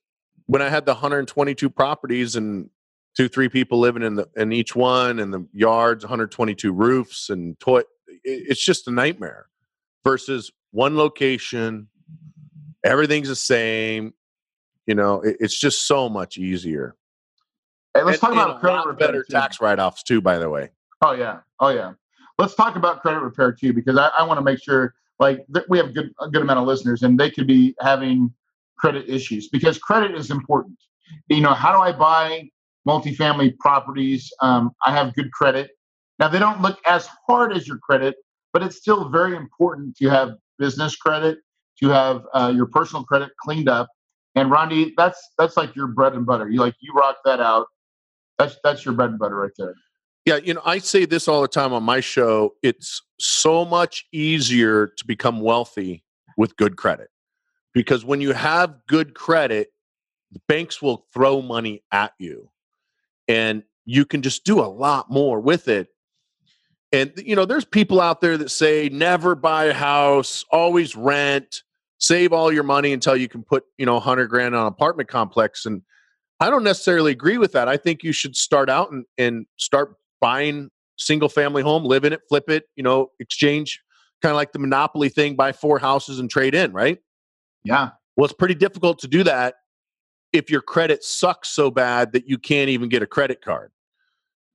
[0.47, 2.71] when I had the 122 properties and
[3.17, 7.59] two three people living in the in each one and the yards 122 roofs and
[7.59, 7.85] toy it-
[8.25, 9.47] it's just a nightmare
[10.05, 11.89] versus one location
[12.85, 14.13] everything's the same
[14.87, 16.95] you know it- it's just so much easier
[17.95, 19.09] Hey, let's And- talk about credit repair.
[19.09, 19.33] better too.
[19.33, 20.71] tax write-offs too by the way
[21.03, 21.93] Oh yeah, oh yeah.
[22.39, 25.69] Let's talk about credit repair too, because I, I want to make sure like that
[25.69, 28.33] we have good a good amount of listeners, and they could be having
[28.79, 30.77] credit issues because credit is important.
[31.29, 32.49] You know, how do I buy
[32.87, 34.33] multifamily properties?
[34.41, 35.71] Um, I have good credit.
[36.19, 38.17] Now they don't look as hard as your credit,
[38.53, 41.39] but it's still very important to have business credit,
[41.81, 43.89] to have uh, your personal credit cleaned up.
[44.35, 46.49] And Rondi, that's that's like your bread and butter.
[46.49, 47.67] You like you rock that out.
[48.39, 49.75] That's that's your bread and butter right there.
[50.29, 52.53] Yeah, you know, I say this all the time on my show.
[52.63, 56.05] It's so much easier to become wealthy
[56.37, 57.09] with good credit
[57.73, 59.73] because when you have good credit,
[60.47, 62.51] banks will throw money at you
[63.27, 65.89] and you can just do a lot more with it.
[66.93, 71.63] And, you know, there's people out there that say never buy a house, always rent,
[71.97, 75.09] save all your money until you can put, you know, 100 grand on an apartment
[75.09, 75.65] complex.
[75.65, 75.81] And
[76.39, 77.67] I don't necessarily agree with that.
[77.67, 82.13] I think you should start out and, and start buying single family home, live in
[82.13, 83.81] it, flip it, you know, exchange
[84.21, 86.99] kind of like the monopoly thing, buy four houses and trade in, right?
[87.65, 87.91] Yeah.
[88.17, 89.55] Well, it's pretty difficult to do that
[90.33, 93.71] if your credit sucks so bad that you can't even get a credit card,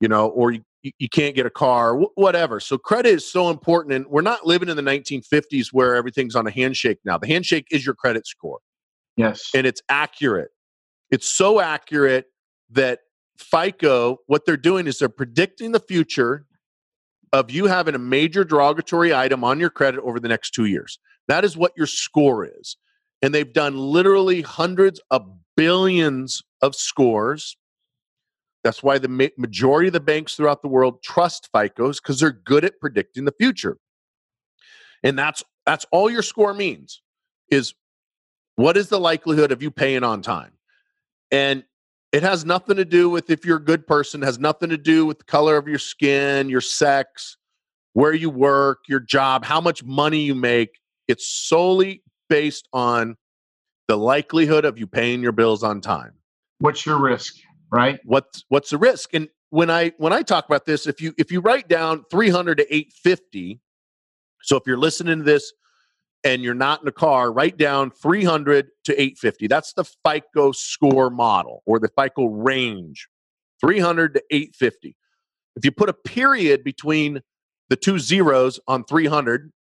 [0.01, 0.61] you know, or you,
[0.99, 2.59] you can't get a car, wh- whatever.
[2.59, 3.95] So credit is so important.
[3.95, 7.17] And we're not living in the 1950s where everything's on a handshake now.
[7.17, 8.59] The handshake is your credit score
[9.15, 9.49] Yes.
[9.55, 10.49] and it's accurate.
[11.09, 12.25] It's so accurate
[12.71, 12.99] that
[13.37, 16.45] FICO, what they're doing is they're predicting the future
[17.31, 20.99] of you having a major derogatory item on your credit over the next two years.
[21.27, 22.77] That is what your score is.
[23.21, 27.57] And they've done literally hundreds of billions of scores.
[28.63, 32.31] That's why the ma- majority of the banks throughout the world trust FICOs because they're
[32.31, 33.77] good at predicting the future.
[35.03, 37.01] And that's that's all your score means
[37.49, 37.73] is
[38.55, 40.51] what is the likelihood of you paying on time?
[41.31, 41.63] And
[42.13, 45.05] it has nothing to do with if you're a good person, has nothing to do
[45.05, 47.37] with the color of your skin, your sex,
[47.93, 50.79] where you work, your job, how much money you make.
[51.07, 53.17] It's solely based on
[53.87, 56.13] the likelihood of you paying your bills on time.
[56.59, 57.35] What's your risk,
[57.71, 57.99] right?
[58.05, 59.09] What's what's the risk?
[59.13, 62.59] And when I when I talk about this, if you if you write down 300
[62.59, 63.59] to 850,
[64.43, 65.51] so if you're listening to this
[66.23, 69.47] and you're not in a car, write down 300 to 850.
[69.47, 73.07] That's the FICO score model or the FICO range
[73.61, 74.95] 300 to 850.
[75.55, 77.21] If you put a period between
[77.69, 79.51] the two zeros on 300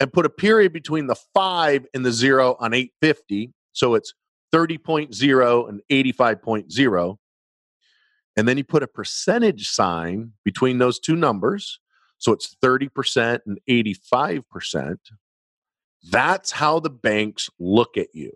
[0.00, 4.14] and put a period between the five and the zero on 850, so it's
[4.52, 7.16] 30.0 and 85.0,
[8.36, 11.80] and then you put a percentage sign between those two numbers,
[12.18, 14.96] so it's 30% and 85%.
[16.10, 18.32] That's how the banks look at you.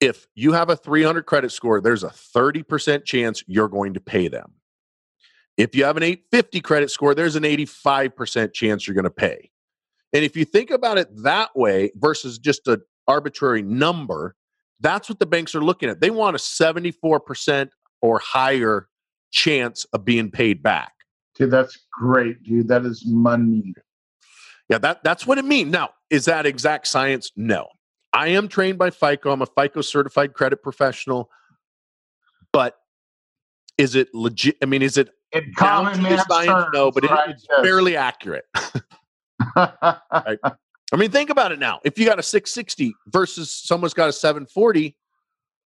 [0.00, 4.28] If you have a 300 credit score, there's a 30% chance you're going to pay
[4.28, 4.52] them.
[5.56, 9.50] If you have an 850 credit score, there's an 85% chance you're going to pay.
[10.12, 14.36] And if you think about it that way versus just an arbitrary number,
[14.80, 16.00] that's what the banks are looking at.
[16.00, 17.68] They want a 74%
[18.00, 18.88] or higher
[19.32, 20.92] chance of being paid back.
[21.34, 22.68] Dude, that's great, dude.
[22.68, 23.74] That is money.
[24.68, 25.72] Yeah, that, that's what it means.
[25.72, 27.32] Now, is that exact science?
[27.36, 27.68] No.
[28.12, 29.30] I am trained by FICO.
[29.30, 31.30] I'm a FICO certified credit professional.
[32.52, 32.76] But
[33.76, 34.56] is it legit?
[34.62, 36.66] I mean, is it in common man science?
[36.72, 37.60] no, but right, it, it's yes.
[37.62, 38.44] fairly accurate.
[39.56, 40.38] right?
[40.92, 41.80] I mean, think about it now.
[41.84, 44.96] If you got a 660 versus someone's got a 740,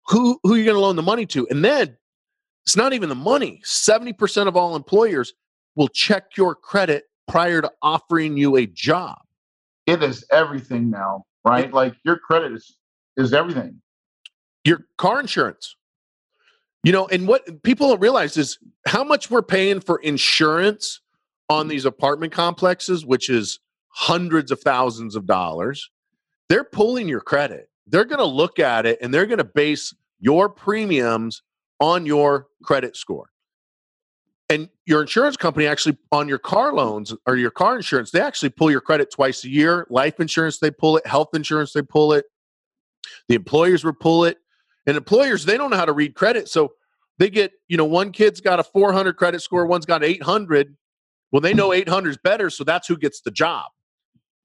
[0.07, 1.45] who who are you going to loan the money to?
[1.49, 1.97] And then
[2.65, 3.61] it's not even the money.
[3.65, 5.33] 70% of all employers
[5.75, 9.19] will check your credit prior to offering you a job.
[9.85, 11.65] It is everything now, right?
[11.65, 12.75] It, like your credit is
[13.15, 13.81] is everything.
[14.65, 15.75] Your car insurance.
[16.83, 21.01] You know, and what people don't realize is how much we're paying for insurance
[21.49, 25.89] on these apartment complexes, which is hundreds of thousands of dollars.
[26.47, 27.69] They're pulling your credit.
[27.87, 31.41] They're going to look at it and they're going to base your premiums
[31.79, 33.29] on your credit score
[34.49, 38.49] and your insurance company actually on your car loans or your car insurance they actually
[38.49, 39.85] pull your credit twice a year.
[39.89, 41.05] Life insurance they pull it.
[41.05, 42.25] Health insurance they pull it.
[43.27, 44.37] The employers will pull it.
[44.87, 46.73] And employers they don't know how to read credit so
[47.19, 50.75] they get you know one kid's got a 400 credit score one's got 800
[51.31, 53.65] well they know 800 is better so that's who gets the job.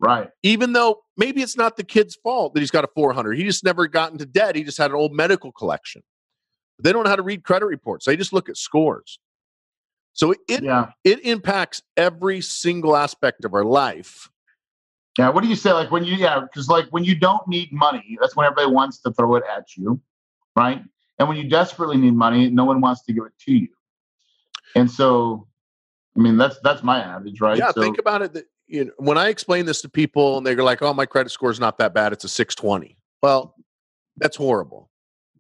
[0.01, 0.29] Right.
[0.43, 3.65] Even though maybe it's not the kid's fault that he's got a 400 he just
[3.65, 4.55] never got into debt.
[4.55, 6.03] He just had an old medical collection.
[6.83, 8.05] They don't know how to read credit reports.
[8.05, 9.19] They just look at scores
[10.15, 10.87] so it yeah.
[11.03, 14.31] it impacts every single aspect of our life.
[15.19, 15.29] Yeah.
[15.29, 15.73] What do you say?
[15.73, 19.01] Like when you yeah, because like when you don't need money, that's when everybody wants
[19.01, 20.01] to throw it at you,
[20.57, 20.83] right?
[21.19, 23.69] And when you desperately need money, no one wants to give it to you.
[24.77, 25.47] And so,
[26.17, 27.59] I mean, that's that's my average, right?
[27.59, 27.73] Yeah.
[27.73, 28.35] So, think about it.
[28.35, 31.31] That, you know, when I explain this to people, and they're like, "Oh, my credit
[31.31, 33.57] score is not that bad; it's a 620." Well,
[34.17, 34.91] that's horrible.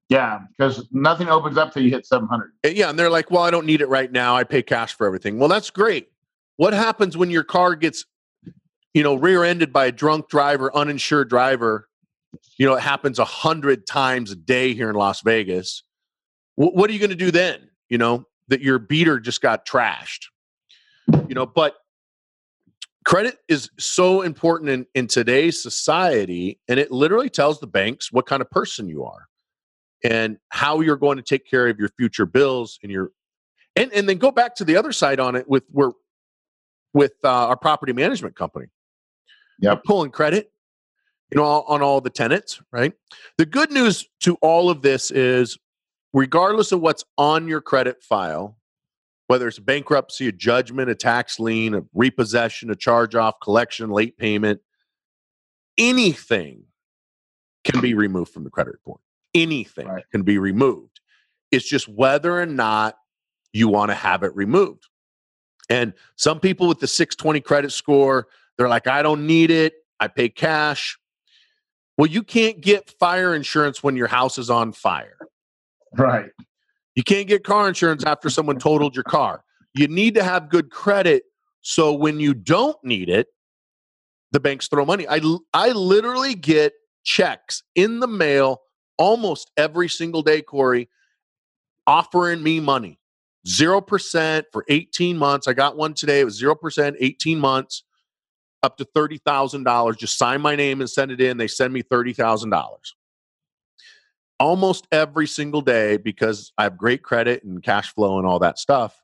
[0.08, 2.52] Yeah, because nothing opens up till you hit 700.
[2.64, 4.36] Uh, yeah, and they're like, well, I don't need it right now.
[4.36, 5.38] I pay cash for everything.
[5.38, 6.08] Well, that's great.
[6.56, 8.04] What happens when your car gets,
[8.92, 11.88] you know, rear-ended by a drunk driver, uninsured driver?
[12.58, 15.82] You know, it happens a hundred times a day here in Las Vegas.
[16.58, 17.70] W- what are you going to do then?
[17.88, 20.26] You know, that your beater just got trashed.
[21.28, 21.76] You know, but
[23.04, 28.26] credit is so important in, in today's society, and it literally tells the banks what
[28.26, 29.28] kind of person you are
[30.04, 33.10] and how you're going to take care of your future bills and your
[33.74, 35.92] and and then go back to the other side on it with we're
[36.92, 38.66] with uh, our property management company.
[39.58, 40.52] Yeah, pulling credit,
[41.31, 42.92] you know, on all the tenants, right?
[43.38, 45.56] The good news to all of this is,
[46.12, 48.58] regardless of what's on your credit file,
[49.29, 54.18] whether it's bankruptcy, a judgment, a tax lien, a repossession, a charge off, collection, late
[54.18, 54.60] payment,
[55.79, 56.64] anything
[57.62, 59.00] can be removed from the credit report
[59.35, 60.04] anything right.
[60.10, 61.00] can be removed.
[61.50, 62.96] It's just whether or not
[63.52, 64.87] you want to have it removed.
[65.70, 68.26] And some people with the 620 credit score,
[68.58, 69.74] they're like, I don't need it.
[70.00, 70.98] I pay cash.
[71.96, 75.16] Well, you can't get fire insurance when your house is on fire.
[75.96, 76.30] Right.
[76.94, 79.44] You can't get car insurance after someone totaled your car.
[79.74, 81.24] You need to have good credit
[81.62, 83.28] So when you don't need it,
[84.32, 85.06] the banks throw money.
[85.08, 85.20] I
[85.54, 86.74] I literally get
[87.04, 88.60] checks in the mail
[88.98, 90.88] almost every single day, Corey,
[91.86, 92.98] offering me money.
[93.46, 95.46] 0% for 18 months.
[95.46, 96.20] I got one today.
[96.20, 97.84] It was 0%, 18 months,
[98.62, 99.98] up to $30,000.
[99.98, 101.36] Just sign my name and send it in.
[101.36, 102.78] They send me $30,000
[104.40, 108.58] almost every single day because I have great credit and cash flow and all that
[108.58, 109.02] stuff.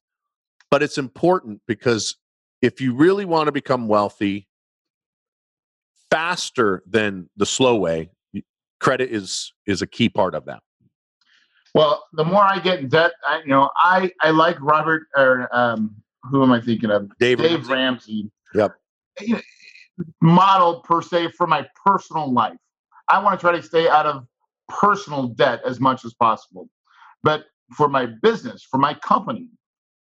[0.71, 2.17] But it's important because
[2.63, 4.49] if you really want to become wealthy
[6.11, 8.11] faster than the slow way,
[8.81, 10.63] credit is is a key part of that.
[11.75, 15.49] Well, the more I get in debt, I, you know, I I like Robert or
[15.57, 17.11] um, who am I thinking of?
[17.19, 18.31] Dave, Dave Ramsey.
[18.55, 18.77] Yep.
[20.21, 22.57] Model per se for my personal life.
[23.09, 24.27] I want to try to stay out of
[24.69, 26.69] personal debt as much as possible.
[27.23, 29.49] But for my business, for my company,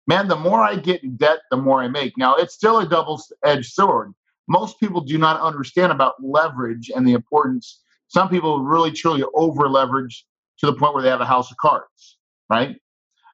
[0.07, 2.17] man, the more I get in debt, the more I make.
[2.19, 4.13] Now, it's still a double edged sword.
[4.49, 7.83] Most people do not understand about leverage and the importance.
[8.15, 10.25] Some people really truly over leverage
[10.59, 12.17] to the point where they have a house of cards,
[12.49, 12.77] right?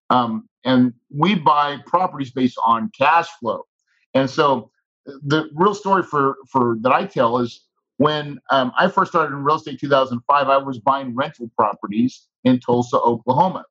[0.08, 3.66] Um, and we buy properties based on cash flow.
[4.14, 4.70] And so
[5.04, 7.60] the real story for for that I tell is
[7.98, 12.58] when um, I first started in real estate 2005, I was buying rental properties in
[12.58, 13.66] Tulsa, Oklahoma.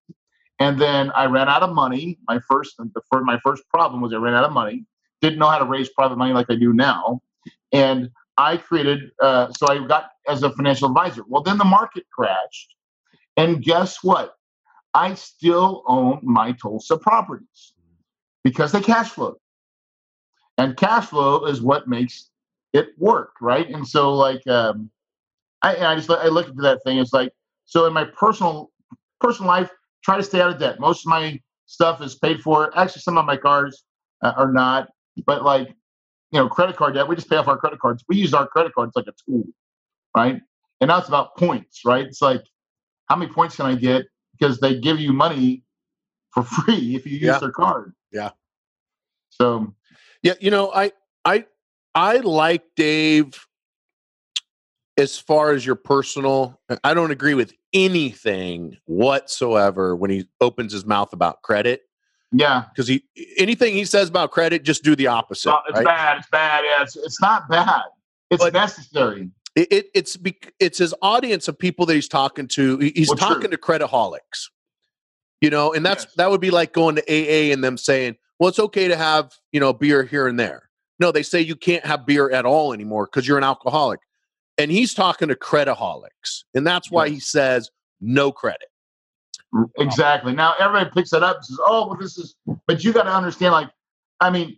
[0.60, 2.20] And then I ran out of money.
[2.28, 4.86] My first, the first, my first problem was I ran out of money.
[5.22, 7.22] Didn't know how to raise private money like I do now,
[7.74, 9.12] and I created.
[9.22, 11.24] Uh, so I got as a financial advisor.
[11.28, 12.76] Well, then the market crashed,
[13.38, 14.36] and guess what?
[14.94, 17.74] I still own my Tulsa properties
[18.44, 19.38] because they cash flow,
[20.58, 22.32] and cash flow is what makes
[22.74, 23.70] it work, right?
[23.70, 24.92] And so like um,
[25.64, 27.00] I, I just I look into that thing.
[27.00, 27.34] It's like
[27.66, 28.72] so in my personal
[29.22, 29.72] personal life,
[30.04, 30.80] try to stay out of debt.
[30.80, 32.78] Most of my stuff is paid for.
[32.78, 33.84] Actually, some of my cars
[34.24, 34.90] uh, are not,
[35.26, 35.76] but like
[36.32, 38.04] you know, credit card debt, we just pay off our credit cards.
[38.08, 39.44] We use our credit cards like a tool,
[40.16, 40.42] right?
[40.82, 42.06] And now it's about points, right?
[42.06, 42.44] It's like
[43.08, 44.06] how many points can I get
[44.38, 45.64] because they give you money
[46.32, 47.40] for free if you use yeah.
[47.40, 47.94] their card.
[48.12, 48.32] Yeah.
[49.30, 49.74] So
[50.24, 50.92] yeah, you know, I
[51.26, 51.46] I
[51.96, 53.46] I like Dave
[54.98, 56.60] as far as your personal.
[56.84, 61.84] I don't agree with anything whatsoever when he opens his mouth about credit.
[62.32, 63.04] Yeah, because he
[63.38, 65.54] anything he says about credit, just do the opposite.
[65.68, 65.86] it's right?
[65.86, 66.18] bad.
[66.20, 66.64] It's bad.
[66.64, 67.82] Yeah, it's, it's not bad.
[68.30, 69.30] It's but necessary.
[69.56, 70.18] It, it, it's
[70.60, 72.78] it's his audience of people that he's talking to.
[72.78, 73.52] He's well, talking true.
[73.52, 74.50] to creditaholics,
[75.42, 76.14] you know, and that's yes.
[76.18, 79.34] that would be like going to AA and them saying, "Well, it's okay to have
[79.52, 80.70] you know beer here and there."
[81.00, 84.02] No, they say you can't have beer at all anymore because you're an alcoholic.
[84.58, 86.44] And he's talking to creditaholics.
[86.54, 87.72] And that's why he says
[88.02, 88.68] no credit.
[89.78, 90.34] Exactly.
[90.34, 92.36] Now everybody picks it up and says, oh, well, this is,
[92.68, 93.70] but you got to understand, like,
[94.20, 94.58] I mean,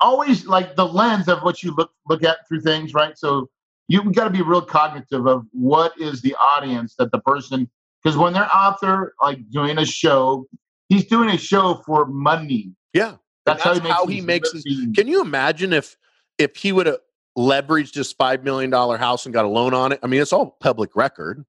[0.00, 3.18] always like the lens of what you look look at through things, right?
[3.18, 3.48] So
[3.88, 7.68] you got to be real cognitive of what is the audience that the person,
[8.02, 10.46] because when they're out there like doing a show,
[10.88, 12.72] he's doing a show for money.
[12.92, 13.16] Yeah.
[13.46, 14.86] That's, that's how he how makes, he makes his.
[14.94, 15.96] Can you imagine if
[16.38, 16.98] if he would have
[17.36, 20.00] leveraged his five million dollar house and got a loan on it?
[20.02, 21.44] I mean, it's all public record,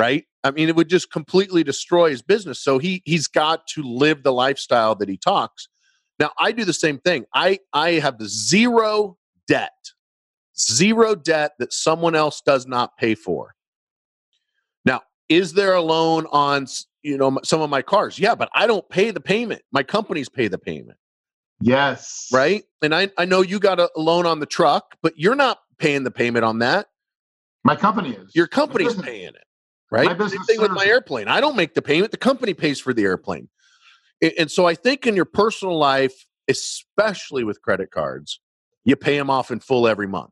[0.00, 0.24] right?
[0.42, 2.60] I mean, it would just completely destroy his business.
[2.60, 5.68] So he he's got to live the lifestyle that he talks.
[6.18, 7.24] Now, I do the same thing.
[7.34, 9.92] I I have zero debt,
[10.58, 13.54] zero debt that someone else does not pay for.
[14.84, 16.66] Now, is there a loan on
[17.02, 18.18] you know some of my cars?
[18.18, 19.62] Yeah, but I don't pay the payment.
[19.72, 20.98] My companies pay the payment.
[21.60, 22.28] Yes.
[22.32, 22.64] Right.
[22.82, 26.04] And I, I know you got a loan on the truck, but you're not paying
[26.04, 26.86] the payment on that.
[27.64, 28.34] My company is.
[28.34, 29.44] Your company's paying it.
[29.90, 30.06] Right.
[30.30, 31.26] Same thing with my airplane.
[31.26, 32.12] I don't make the payment.
[32.12, 33.48] The company pays for the airplane.
[34.38, 38.40] And so I think in your personal life, especially with credit cards,
[38.84, 40.30] you pay them off in full every month.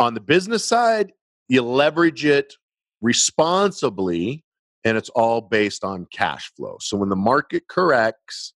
[0.00, 1.12] On the business side,
[1.48, 2.54] you leverage it
[3.00, 4.44] responsibly
[4.84, 6.76] and it's all based on cash flow.
[6.80, 8.54] So when the market corrects,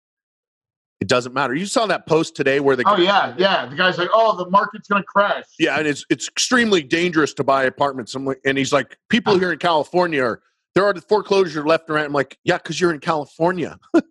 [1.03, 1.53] it doesn't matter.
[1.53, 4.49] You saw that post today where the oh yeah yeah the guy's like oh the
[4.49, 5.47] market's gonna crash.
[5.59, 8.15] Yeah, and it's it's extremely dangerous to buy apartments.
[8.15, 10.43] And he's like, people here in California are
[10.77, 12.05] there are foreclosure left and right.
[12.05, 13.81] I'm like, yeah, because you're in California.
[13.95, 14.05] it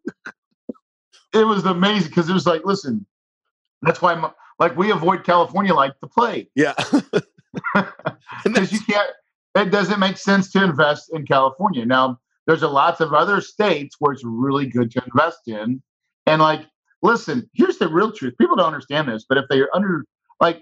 [1.33, 3.05] was amazing because it was like, listen,
[3.83, 4.25] that's why I'm,
[4.59, 6.47] like we avoid California like the plague.
[6.55, 6.73] Yeah,
[8.43, 9.11] because you can't.
[9.55, 11.85] It doesn't make sense to invest in California.
[11.85, 15.81] Now, there's a lots of other states where it's really good to invest in,
[16.25, 16.65] and like
[17.03, 18.35] listen, here's the real truth.
[18.39, 20.05] People don't understand this, but if they're under,
[20.41, 20.61] like,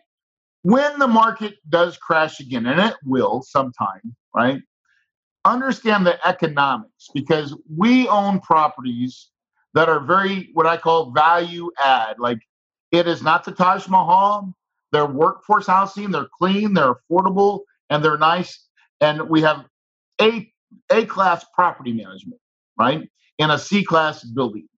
[0.63, 4.61] when the market does crash again, and it will sometime, right?
[5.45, 9.29] Understand the economics because we own properties
[9.75, 12.19] that are very, what I call value add.
[12.19, 12.39] Like,
[12.91, 14.53] It is not the Taj Mahal.
[14.93, 16.11] They're workforce housing.
[16.11, 16.75] They're clean.
[16.75, 17.61] They're affordable,
[17.91, 18.67] and they're nice.
[19.01, 19.65] And we have
[20.21, 20.51] a
[20.91, 22.41] a class property management,
[22.79, 23.09] right,
[23.39, 24.69] in a C class building.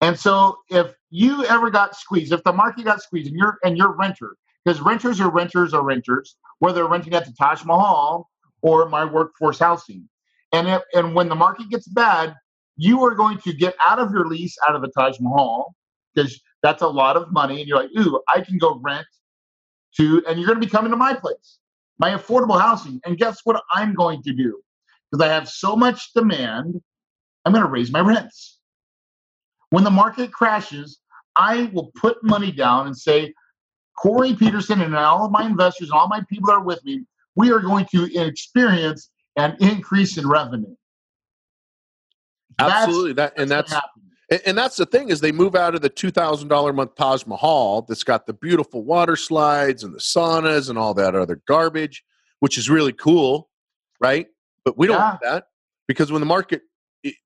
[0.00, 3.76] And so, if you ever got squeezed, if the market got squeezed, and you're and
[3.76, 8.28] you're renter, because renters are renters are renters, whether renting at the Taj Mahal
[8.62, 10.08] or my workforce housing.
[10.52, 12.34] And if, and when the market gets bad,
[12.76, 15.74] you are going to get out of your lease out of the Taj Mahal
[16.14, 19.06] because that's a lot of money, and you're like, ooh, I can go rent
[19.96, 21.58] to, and you're going to be coming to my place,
[21.98, 23.00] my affordable housing.
[23.04, 24.60] And guess what I'm going to do?
[25.10, 26.80] Because I have so much demand,
[27.44, 28.59] I'm going to raise my rents.
[29.70, 30.98] When the market crashes,
[31.36, 33.32] I will put money down and say,
[33.96, 37.04] Corey Peterson and all of my investors and all my people that are with me,
[37.36, 40.74] we are going to experience an increase in revenue.
[42.58, 43.74] Absolutely, that's, that and that's
[44.30, 46.94] and, and that's the thing is they move out of the two thousand dollar month
[46.94, 51.40] Taj Mahal that's got the beautiful water slides and the saunas and all that other
[51.46, 52.04] garbage,
[52.40, 53.48] which is really cool,
[54.00, 54.26] right?
[54.64, 55.10] But we don't yeah.
[55.10, 55.44] want that
[55.88, 56.62] because when the market,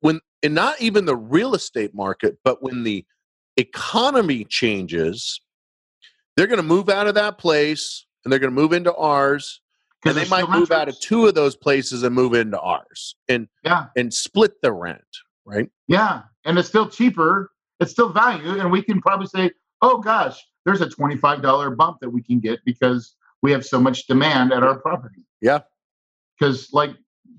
[0.00, 3.04] when and not even the real estate market, but when the
[3.56, 5.40] economy changes,
[6.36, 9.60] they're going to move out of that place and they're going to move into ours
[10.04, 13.48] and they might move out of two of those places and move into ours and
[13.64, 13.86] yeah.
[13.96, 15.02] and split the rent
[15.46, 15.70] right?
[15.88, 17.50] Yeah and it's still cheaper
[17.80, 19.50] it's still value and we can probably say
[19.80, 24.06] oh gosh there's a $25 bump that we can get because we have so much
[24.06, 25.26] demand at our property.
[25.40, 25.60] Yeah.
[26.38, 26.92] Because like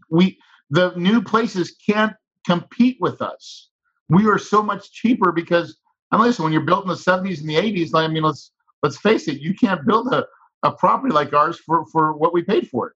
[0.10, 0.38] we
[0.70, 2.14] the new places can't
[2.46, 3.70] compete with us
[4.10, 5.78] we are so much cheaper because
[6.12, 8.52] and listen when you're built in the 70s and the 80s i mean let's
[8.84, 10.26] let's face it you can't build a
[10.66, 12.94] a property like ours for for what we paid for it.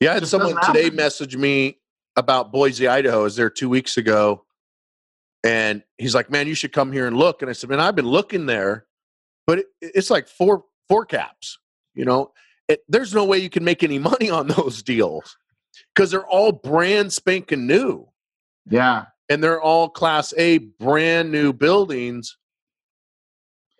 [0.00, 1.78] Yeah, I had someone today message me
[2.16, 3.20] about Boise, Idaho.
[3.20, 4.44] I was there two weeks ago,
[5.44, 7.96] and he's like, "Man, you should come here and look." And I said, "Man, I've
[7.96, 8.86] been looking there,
[9.46, 11.58] but it, it's like four four caps.
[11.94, 12.32] You know,
[12.68, 15.36] it, there's no way you can make any money on those deals
[15.94, 18.08] because they're all brand spanking new.
[18.70, 22.36] Yeah, and they're all Class A, brand new buildings."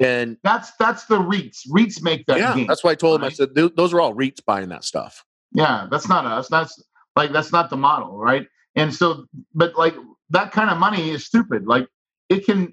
[0.01, 1.69] And that's that's the REITs.
[1.69, 2.39] REITs make that.
[2.39, 3.27] Yeah, game, that's why I told right?
[3.27, 3.33] him.
[3.33, 5.25] I said those are all REITs buying that stuff.
[5.53, 6.49] Yeah, that's not us.
[6.49, 6.81] That's
[7.17, 8.47] like that's not the model, right?
[8.77, 9.97] And so, but like
[10.31, 11.67] that kind of money is stupid.
[11.67, 11.89] Like
[12.29, 12.73] it can,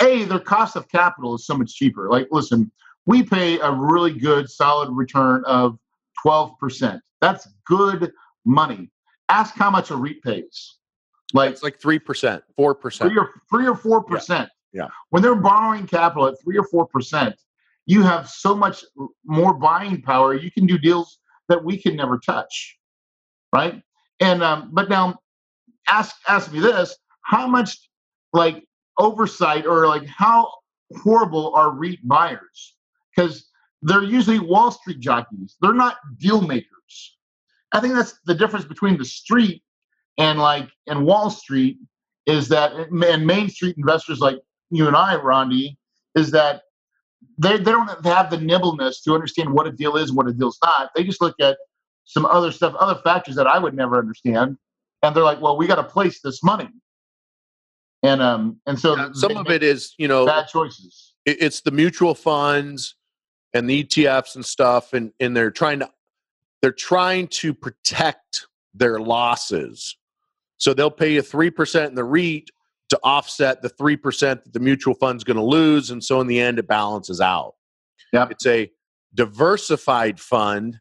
[0.00, 2.08] a their cost of capital is so much cheaper.
[2.08, 2.70] Like listen,
[3.06, 5.78] we pay a really good solid return of
[6.22, 7.02] twelve percent.
[7.20, 8.12] That's good
[8.44, 8.90] money.
[9.28, 10.76] Ask how much a REIT pays.
[11.32, 14.48] Like it's like three percent, four percent, three or three or four percent.
[14.72, 14.88] Yeah.
[15.10, 17.36] When they're borrowing capital at three or four percent,
[17.86, 18.84] you have so much
[19.24, 20.34] more buying power.
[20.34, 21.18] You can do deals
[21.48, 22.78] that we can never touch,
[23.54, 23.82] right?
[24.20, 25.18] And um, but now,
[25.88, 27.78] ask ask me this: How much
[28.32, 28.64] like
[28.98, 30.50] oversight or like how
[31.02, 32.76] horrible are REIT buyers?
[33.14, 33.48] Because
[33.82, 35.56] they're usually Wall Street jockeys.
[35.60, 37.16] They're not deal makers.
[37.72, 39.62] I think that's the difference between the street
[40.18, 41.78] and like and Wall Street
[42.26, 44.38] is that and Main Street investors like
[44.70, 45.76] you and I, Rondi,
[46.14, 46.62] is that
[47.38, 50.58] they, they don't have the nimbleness to understand what a deal is what a deal's
[50.62, 50.90] not.
[50.94, 51.56] They just look at
[52.04, 54.56] some other stuff, other factors that I would never understand,
[55.02, 56.68] and they're like, "Well, we got to place this money."
[58.02, 61.14] And um and so yeah, some of it is you know bad choices.
[61.26, 62.96] It's the mutual funds
[63.52, 65.90] and the ETFs and stuff, and and they're trying to
[66.62, 69.96] they're trying to protect their losses.
[70.60, 72.50] So they'll pay you three percent in the REIT,
[72.90, 75.90] to offset the 3% that the mutual fund's going to lose.
[75.90, 77.54] And so in the end, it balances out.
[78.12, 78.70] Yeah, It's a
[79.14, 80.80] diversified fund.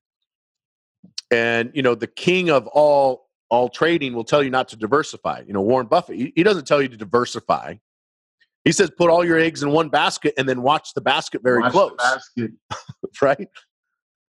[1.32, 5.42] And, you know, the king of all all trading will tell you not to diversify.
[5.48, 7.76] You know, Warren Buffett, he, he doesn't tell you to diversify.
[8.64, 11.62] He says put all your eggs in one basket and then watch the basket very
[11.62, 11.96] watch close.
[11.98, 12.52] Basket.
[13.22, 13.48] right?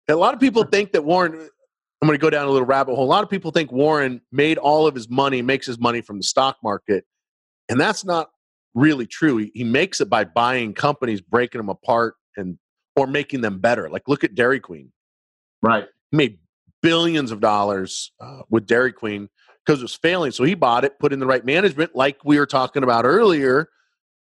[0.07, 1.49] A lot of people think that Warren
[2.01, 3.05] I'm going to go down a little rabbit hole.
[3.05, 6.18] A lot of people think Warren made all of his money, makes his money from
[6.18, 7.05] the stock market,
[7.68, 8.30] and that's not
[8.74, 9.36] really true.
[9.38, 12.59] He, he makes it by buying companies, breaking them apart, and
[12.96, 13.88] or making them better.
[13.88, 14.92] Like look at Dairy Queen.
[15.62, 15.86] Right.
[16.11, 16.38] He made
[16.82, 19.28] billions of dollars uh, with Dairy Queen
[19.64, 20.32] because it was failing.
[20.32, 23.68] So he bought it, put in the right management, like we were talking about earlier.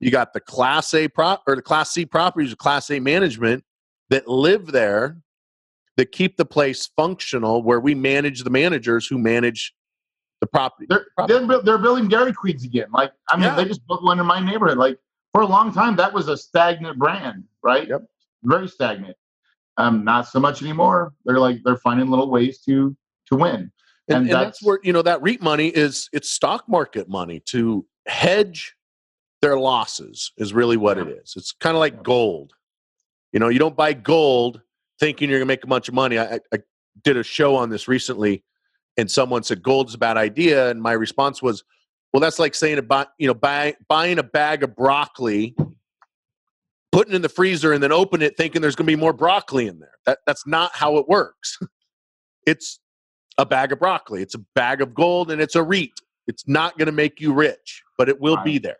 [0.01, 3.65] You got the Class A prop or the Class C properties, Class A management
[4.11, 5.19] that live there,
[5.97, 9.75] that keep the place functional, where we manage the managers who manage
[10.41, 10.87] the property.
[10.89, 11.47] They're, property.
[11.47, 12.89] they're, they're building Dairy Queens again.
[12.93, 13.55] Like, I mean, yeah.
[13.55, 14.79] they just built one in my neighborhood.
[14.79, 14.99] Like,
[15.33, 17.89] for a long time, that was a stagnant brand, right?
[17.89, 18.05] Yep.
[18.43, 19.17] Very stagnant.
[19.79, 21.13] Um, not so much anymore.
[21.25, 23.73] They're like they're finding little ways to to win, and,
[24.09, 26.09] and, and that's where you know that REIT money is.
[26.15, 28.75] It's stock market money to hedge
[29.43, 31.35] their losses is really what it is.
[31.37, 32.55] It's kind of like gold.
[33.33, 34.63] You know, you don't buy gold
[34.99, 36.19] thinking you're going to make a bunch of money.
[36.19, 36.59] I, I
[37.03, 38.45] did a show on this recently,
[38.97, 41.65] and someone said gold's a bad idea, and my response was,
[42.13, 45.55] "Well, that's like saying about you know buy, buying a bag of broccoli,
[46.93, 49.13] putting it in the freezer, and then open it thinking there's going to be more
[49.13, 49.95] broccoli in there.
[50.07, 51.59] That that's not how it works.
[52.47, 52.81] it's
[53.39, 54.23] a bag of broccoli.
[54.23, 56.01] It's a bag of gold, and it's a REIT.
[56.27, 58.45] It's not going to make you rich, but it will right.
[58.45, 58.79] be there.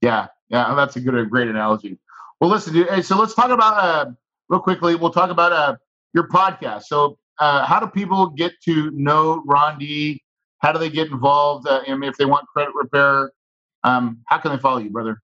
[0.00, 1.98] Yeah, yeah, that's a good, a great analogy.
[2.40, 4.10] Well, listen, dude, hey, so let's talk about uh,
[4.48, 4.94] real quickly.
[4.94, 5.76] We'll talk about uh,
[6.12, 6.84] your podcast.
[6.84, 10.22] So, uh, how do people get to know Ron D?
[10.58, 11.66] How do they get involved?
[11.66, 13.32] Uh, mean, if they want credit repair,
[13.82, 15.20] um, how can they follow you, brother?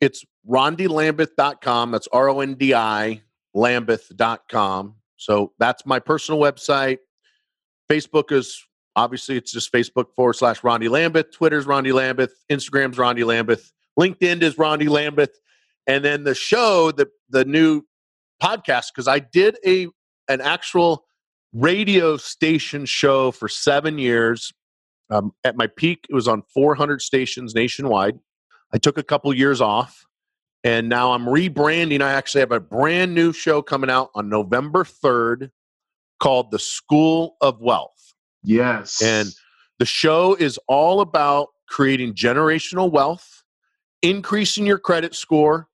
[0.00, 1.90] It's rondilambeth.com.
[1.90, 3.22] That's R O N D I
[3.54, 4.94] lambeth.com.
[5.16, 6.98] So that's my personal website.
[7.90, 8.64] Facebook is
[8.96, 11.32] obviously it's just Facebook forward slash Rondi Lambeth.
[11.32, 12.32] Twitter's Rondi Lambeth.
[12.50, 13.72] Instagram's Rondi Lambeth.
[13.98, 15.38] LinkedIn is Rondi Lambeth.
[15.86, 17.82] And then the show, the the new
[18.42, 19.88] podcast, because I did a
[20.28, 21.04] an actual
[21.52, 24.52] radio station show for seven years.
[25.10, 28.18] Um, at my peak, it was on 400 stations nationwide.
[28.72, 30.06] I took a couple years off,
[30.62, 32.00] and now I'm rebranding.
[32.00, 35.50] I actually have a brand new show coming out on November 3rd
[36.20, 38.14] called The School of Wealth.
[38.44, 39.02] Yes.
[39.02, 39.32] And
[39.80, 43.42] the show is all about creating generational wealth,
[44.02, 45.68] increasing your credit score,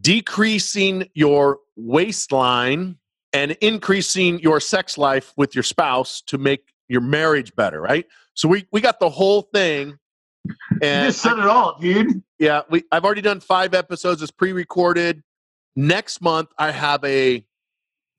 [0.00, 2.96] decreasing your waistline,
[3.32, 8.06] and increasing your sex life with your spouse to make your marriage better, right?
[8.34, 9.98] So we, we got the whole thing.
[10.82, 12.22] And you just said I, it all, dude.
[12.38, 14.22] Yeah, we I've already done five episodes.
[14.22, 15.22] It's pre-recorded.
[15.76, 17.44] Next month, I have a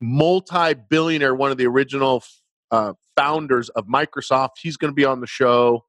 [0.00, 2.22] multi-billionaire, one of the original
[2.70, 4.50] uh, founders of Microsoft.
[4.62, 5.86] He's going to be on the show,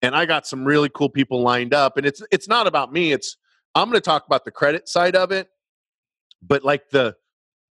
[0.00, 1.98] and I got some really cool people lined up.
[1.98, 3.12] And it's it's not about me.
[3.12, 3.36] It's
[3.74, 5.48] I'm going to talk about the credit side of it,
[6.42, 7.16] but like the,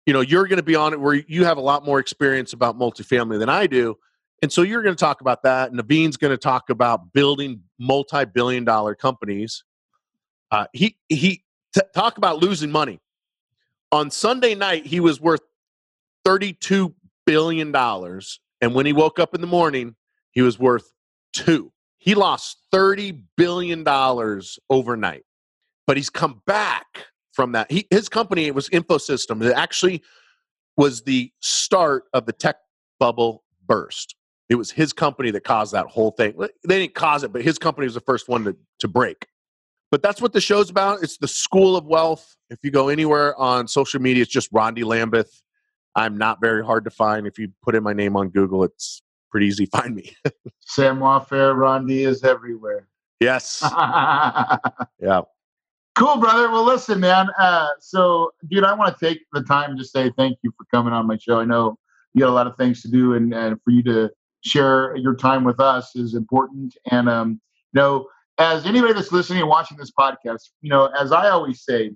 [0.05, 2.53] you know, you're going to be on it where you have a lot more experience
[2.53, 3.97] about multifamily than I do.
[4.41, 5.71] And so you're going to talk about that.
[5.71, 9.63] And Naveen's going to talk about building multi billion dollar companies.
[10.51, 11.43] Uh, he, he,
[11.73, 12.99] t- talk about losing money.
[13.91, 15.41] On Sunday night, he was worth
[16.25, 16.93] $32
[17.25, 17.75] billion.
[17.75, 19.95] And when he woke up in the morning,
[20.31, 20.91] he was worth
[21.33, 21.71] two.
[21.97, 23.83] He lost $30 billion
[24.69, 25.23] overnight
[25.89, 27.71] but he's come back from that.
[27.71, 29.43] He, his company it was InfoSpace.
[29.43, 30.03] It actually
[30.77, 32.57] was the start of the tech
[32.99, 34.13] bubble burst.
[34.49, 36.35] It was his company that caused that whole thing.
[36.37, 39.29] They didn't cause it, but his company was the first one to, to break.
[39.89, 41.01] But that's what the show's about.
[41.01, 42.35] It's the School of Wealth.
[42.51, 45.41] If you go anywhere on social media, it's just Rondi Lambeth.
[45.95, 47.25] I'm not very hard to find.
[47.25, 50.15] If you put in my name on Google, it's pretty easy to find me.
[50.59, 52.87] Sam Fair, Rondi is everywhere.
[53.19, 53.63] Yes.
[55.01, 55.21] yeah.
[55.95, 56.49] Cool, brother.
[56.49, 57.27] Well, listen, man.
[57.37, 60.93] Uh, so, dude, I want to take the time to say thank you for coming
[60.93, 61.39] on my show.
[61.39, 61.77] I know
[62.13, 64.09] you got a lot of things to do, and, and for you to
[64.41, 66.73] share your time with us is important.
[66.89, 67.41] And, um,
[67.73, 71.63] you know, as anybody that's listening and watching this podcast, you know, as I always
[71.63, 71.91] say,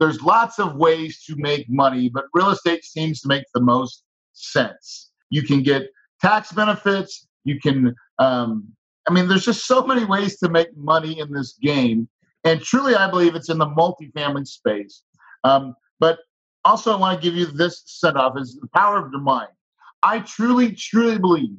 [0.00, 4.02] there's lots of ways to make money, but real estate seems to make the most
[4.32, 5.10] sense.
[5.30, 5.88] You can get
[6.20, 7.26] tax benefits.
[7.44, 8.66] You can, um,
[9.08, 12.08] I mean, there's just so many ways to make money in this game.
[12.46, 15.02] And truly, I believe it's in the multifamily space.
[15.42, 16.20] Um, but
[16.64, 19.48] also, I want to give you this set off is the power of your mind.
[20.04, 21.56] I truly, truly believe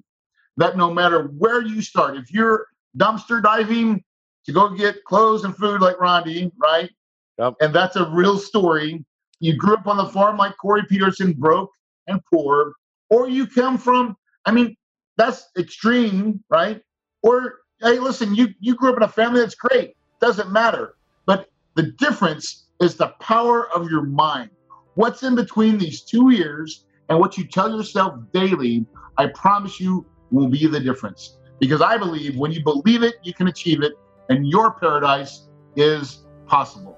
[0.56, 2.68] that no matter where you start, if you're
[2.98, 4.02] dumpster diving
[4.46, 6.90] to go get clothes and food like Rondi, right?
[7.38, 7.56] Yep.
[7.60, 9.04] And that's a real story.
[9.42, 11.70] You grew up on the farm like Corey Peterson, broke
[12.08, 12.74] and poor,
[13.10, 14.16] or you come from,
[14.46, 14.78] I mean,
[15.18, 16.82] that's extreme, right?
[17.24, 20.96] Or hey, listen, you you grew up in a family that's great doesn't matter.
[21.26, 24.50] But the difference is the power of your mind.
[24.96, 28.86] What's in between these two ears and what you tell yourself daily,
[29.18, 31.38] I promise you will be the difference.
[31.60, 33.94] Because I believe when you believe it, you can achieve it,
[34.30, 36.98] and your paradise is possible.